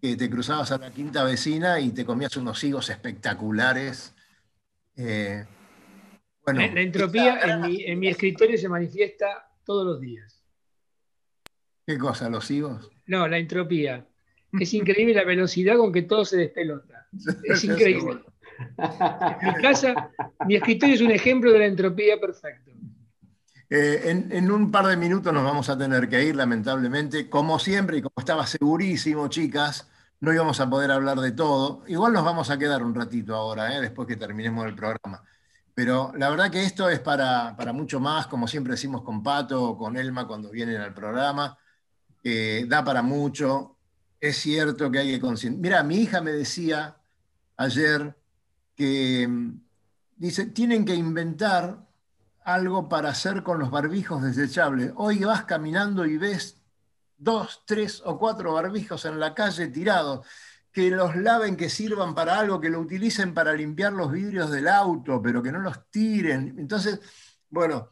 [0.00, 4.14] que te cruzabas a la quinta vecina y te comías unos higos espectaculares.
[6.46, 10.35] Bueno, la, entropía en, mi, escritorio se manifiesta todos los días.
[11.86, 12.90] ¿Qué cosa, los higos?
[13.06, 14.06] No, la entropía.
[14.60, 17.06] Es increíble la velocidad con que todo se despelota.
[17.44, 18.22] Es increíble.
[19.42, 20.10] mi casa,
[20.46, 22.70] mi escritorio es un ejemplo de la entropía perfecto.
[23.68, 27.28] Eh, en, un par de minutos nos vamos a tener que ir, lamentablemente.
[27.28, 29.88] Como siempre, y como estaba segurísimo, chicas,
[30.20, 31.82] no íbamos a poder hablar de todo.
[31.88, 33.80] Igual nos vamos a quedar un ratito ahora, ¿eh?
[33.80, 35.22] después que terminemos el programa.
[35.74, 39.76] Pero la verdad que esto es para, mucho más, como siempre decimos con Pato o
[39.76, 41.58] con Elma cuando vienen al programa.
[42.68, 43.76] Da para mucho.
[44.18, 45.60] Es cierto que hay que concienciar.
[45.60, 46.96] Mira, mi hija me decía
[47.56, 48.16] ayer
[48.74, 49.60] que mm,
[50.16, 51.86] dice, tienen que inventar
[52.44, 54.92] algo para hacer con los barbijos desechables.
[54.96, 56.62] Hoy vas caminando y ves
[57.16, 60.26] dos, tres o cuatro barbijos en la calle tirados,
[60.70, 64.68] que los laven, que sirvan para algo, que lo utilicen para limpiar los vidrios del
[64.68, 66.54] auto, pero que no los tiren.
[66.58, 67.00] Entonces,
[67.48, 67.90] bueno,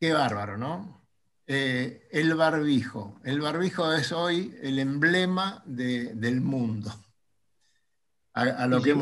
[0.00, 1.03] qué bárbaro, ¿no?
[1.46, 3.20] Eh, el barbijo.
[3.24, 6.90] El barbijo es hoy el emblema del mundo.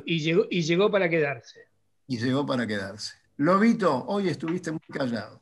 [0.04, 1.68] y, llegó, y llegó para quedarse.
[2.06, 3.16] Y llegó para quedarse.
[3.36, 5.40] Lobito, hoy estuviste muy callado.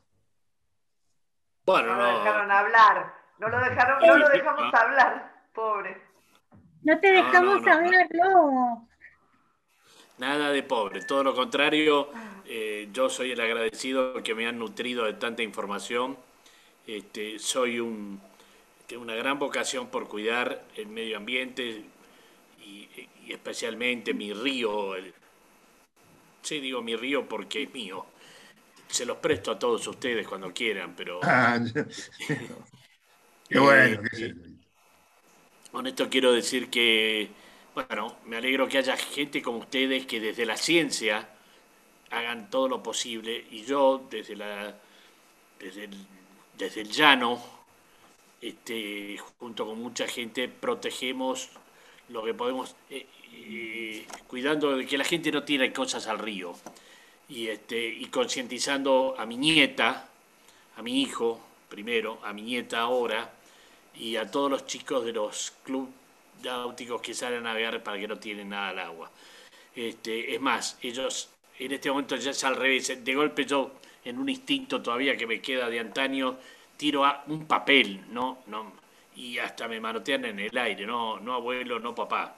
[1.65, 3.13] Bueno, no lo dejaron hablar.
[3.39, 5.99] No lo, dejaron, no lo dejamos hablar, pobre.
[6.83, 8.87] No te dejamos hablar, Lobo.
[10.19, 12.09] Nada de pobre, todo lo contrario,
[12.45, 16.17] eh, yo soy el agradecido que me han nutrido de tanta información
[16.97, 18.21] este, soy un,
[18.87, 21.83] tengo una gran vocación por cuidar el medio ambiente
[22.59, 22.89] y,
[23.27, 24.93] especialmente mi río.
[26.41, 28.05] sí, digo mi río porque es mío.
[28.89, 31.21] Se los presto a todos ustedes cuando quieran, pero...
[31.23, 31.57] Ah,
[33.49, 34.01] qué bueno.
[34.17, 34.35] Eh,
[35.71, 37.29] con esto quiero decir que,
[37.73, 41.29] bueno, me alegro que haya gente como ustedes que desde la ciencia
[42.09, 44.75] hagan todo lo posible y yo desde la
[45.57, 45.95] desde el
[46.57, 47.41] desde el llano,
[48.41, 51.49] este, junto con mucha gente, protegemos
[52.09, 56.53] lo que podemos, eh, eh, cuidando de que la gente no tire cosas al río
[57.29, 60.09] y, este, y concientizando a mi nieta,
[60.75, 61.39] a mi hijo
[61.69, 63.31] primero, a mi nieta ahora
[63.95, 65.93] y a todos los chicos de los clubes
[66.43, 69.11] náuticos que salen a navegar para que no tienen nada al agua.
[69.75, 71.29] Este, es más, ellos
[71.59, 73.71] en este momento ya es al revés, de golpe yo
[74.03, 76.37] en un instinto todavía que me queda de antaño,
[76.77, 78.39] tiro a un papel, ¿no?
[78.47, 78.73] no
[79.15, 82.35] y hasta me manotean en el aire, no, no abuelo, no papá.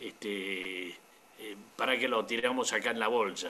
[0.00, 3.48] Este, eh, para que lo tiramos acá en la bolsa.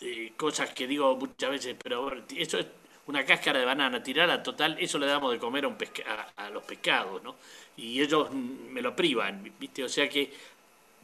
[0.00, 2.66] Eh, cosas que digo muchas veces, pero eso es
[3.06, 7.22] una cáscara de banana, tirarla total, eso le damos de comer a, a, los pescados,
[7.22, 7.36] ¿no?
[7.76, 9.84] Y ellos me lo privan, ¿viste?
[9.84, 10.32] O sea que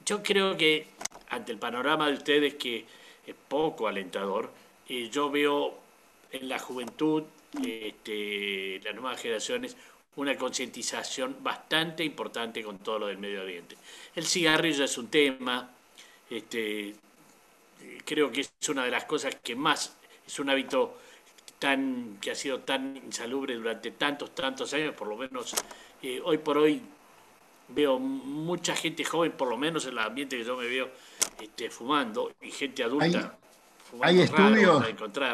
[0.05, 0.87] yo creo que
[1.31, 2.85] ante el panorama de ustedes que
[3.27, 4.51] es poco alentador,
[4.89, 5.79] eh, yo veo
[6.33, 7.25] en la juventud,
[7.65, 9.77] este, las nuevas generaciones,
[10.17, 13.77] una concientización bastante importante con todo lo del medio ambiente.
[14.15, 15.71] El cigarrillo es un tema,
[16.29, 16.95] este,
[18.05, 20.99] creo que es una de las cosas que más, es un hábito
[21.59, 25.55] tan, que ha sido tan insalubre durante tantos, tantos años, por lo menos
[26.03, 26.83] eh, hoy por hoy
[27.69, 30.89] veo mucha gente joven, por lo menos en el ambiente que yo me veo
[31.41, 33.39] este, fumando, y gente adulta
[34.03, 34.85] hay estudios,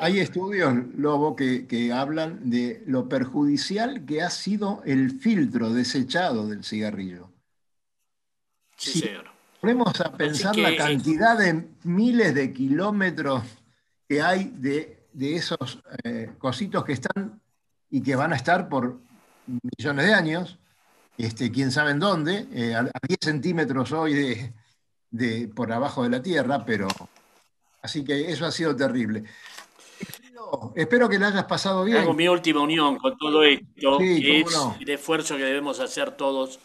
[0.00, 6.64] hay estudios, Lobo, que, hablan de lo perjudicial que ha sido el filtro desechado del
[6.64, 7.30] cigarrillo.
[8.76, 9.26] Sí, señor.
[9.60, 13.42] Ponemos a pensar la cantidad de miles de kilómetros
[14.08, 17.40] que hay de, esos eh, cositos que están
[17.90, 18.98] y que van a estar por
[19.46, 20.58] millones de años,
[21.16, 24.52] este, quién sabe en dónde, eh, a, 10 centímetros hoy
[25.10, 26.88] de, por abajo de la Tierra, pero
[27.84, 29.24] Así que eso ha sido terrible.
[30.74, 31.98] Espero, que le hayas pasado bien.
[31.98, 34.46] Hago mi última unión con todo esto, es
[34.80, 36.58] el esfuerzo que debemos hacer todos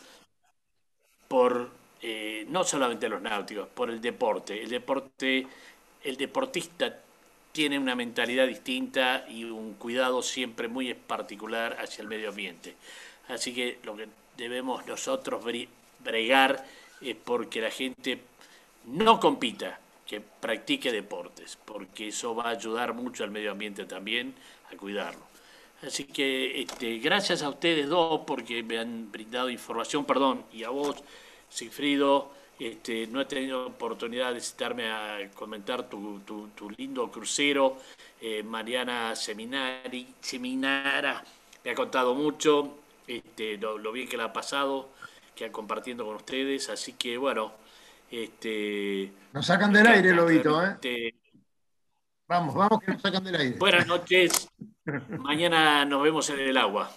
[1.27, 4.63] por eh, no solamente los náuticos, por el deporte.
[4.63, 5.45] El deporte,
[6.05, 7.01] el deportista
[7.51, 12.77] tiene una mentalidad distinta y un cuidado siempre muy particular hacia el medio ambiente.
[13.27, 14.07] Así que lo que
[14.37, 15.43] debemos nosotros
[16.01, 16.65] bregar
[17.01, 18.21] es porque la gente
[18.85, 24.33] no compita, que practique deportes, porque eso va a ayudar mucho al medio ambiente también
[24.73, 25.21] a cuidarlo.
[25.83, 30.69] Así que este, gracias a ustedes dos porque me han brindado información, perdón, y a
[30.69, 30.95] vos,
[31.47, 36.19] Sigfrido, este, no he tenido oportunidad de citarme a comentar tu,
[36.75, 37.77] lindo crucero.
[38.19, 41.23] Eh, Mariana Seminari, Seminara
[41.63, 44.89] me ha contado mucho, este, lo, lo bien que la ha pasado,
[45.35, 46.69] que ha compartiendo con ustedes.
[46.69, 47.53] Así que bueno,
[48.11, 51.13] este, nos sacan del aire, Lobito, ¿eh?
[52.27, 53.57] Vamos, vamos que nos sacan del aire.
[53.57, 54.49] Buenas noches.
[55.19, 56.91] Mañana nos vemos en el agua.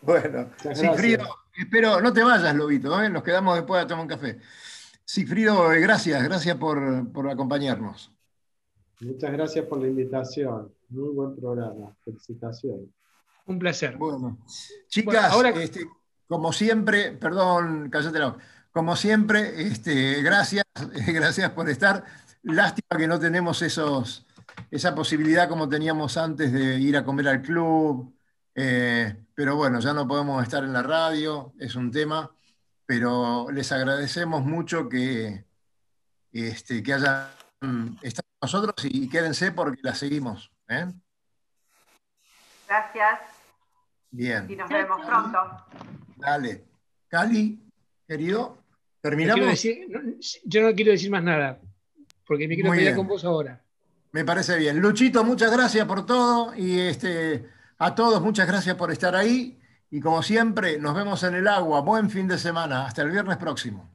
[0.00, 1.26] Bueno, Sigfrido,
[1.56, 3.10] espero, no te vayas, Lobito, ¿eh?
[3.10, 4.38] nos quedamos después a tomar un café.
[5.04, 8.12] Sigfrido, eh, gracias, gracias por, por acompañarnos.
[9.00, 10.72] Muchas gracias por la invitación.
[10.88, 11.94] Muy buen programa.
[12.04, 12.88] Felicitaciones.
[13.46, 13.96] Un placer.
[13.96, 14.38] Bueno,
[14.88, 15.50] chicas, ahora...
[15.50, 15.86] Este,
[16.28, 18.36] como siempre, perdón, cállate la
[18.78, 20.64] como siempre, este, gracias,
[21.08, 22.04] gracias por estar.
[22.44, 24.24] Lástima que no tenemos esos,
[24.70, 28.16] esa posibilidad como teníamos antes de ir a comer al club,
[28.54, 32.30] eh, pero bueno, ya no podemos estar en la radio, es un tema,
[32.86, 35.44] pero les agradecemos mucho que,
[36.30, 37.26] este, que hayan
[38.00, 40.52] estado con nosotros y quédense porque la seguimos.
[40.68, 40.86] ¿eh?
[42.68, 43.20] Gracias.
[44.12, 44.48] Bien.
[44.48, 45.66] Y nos vemos pronto.
[46.14, 46.64] Dale.
[47.08, 47.60] Cali,
[48.06, 48.57] querido,
[49.00, 49.62] terminamos.
[50.44, 51.60] yo no quiero decir más nada,
[52.26, 53.62] porque me quiero pelear con vos ahora.
[54.12, 54.80] Me parece bien.
[54.80, 57.44] Luchito, muchas gracias por todo y este,
[57.78, 59.58] a todos muchas gracias por estar ahí.
[59.90, 61.80] Y como siempre, nos vemos en el agua.
[61.80, 62.86] Buen fin de semana.
[62.86, 63.88] Hasta el viernes próximo.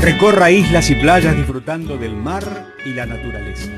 [0.00, 2.42] Recorra islas y playas disfrutando del mar
[2.84, 3.70] y la naturaleza.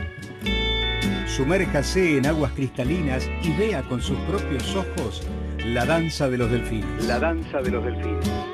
[1.26, 5.22] Sumérjase en aguas cristalinas y vea con sus propios ojos
[5.66, 7.06] la danza de los delfines.
[7.06, 8.53] La danza de los delfines.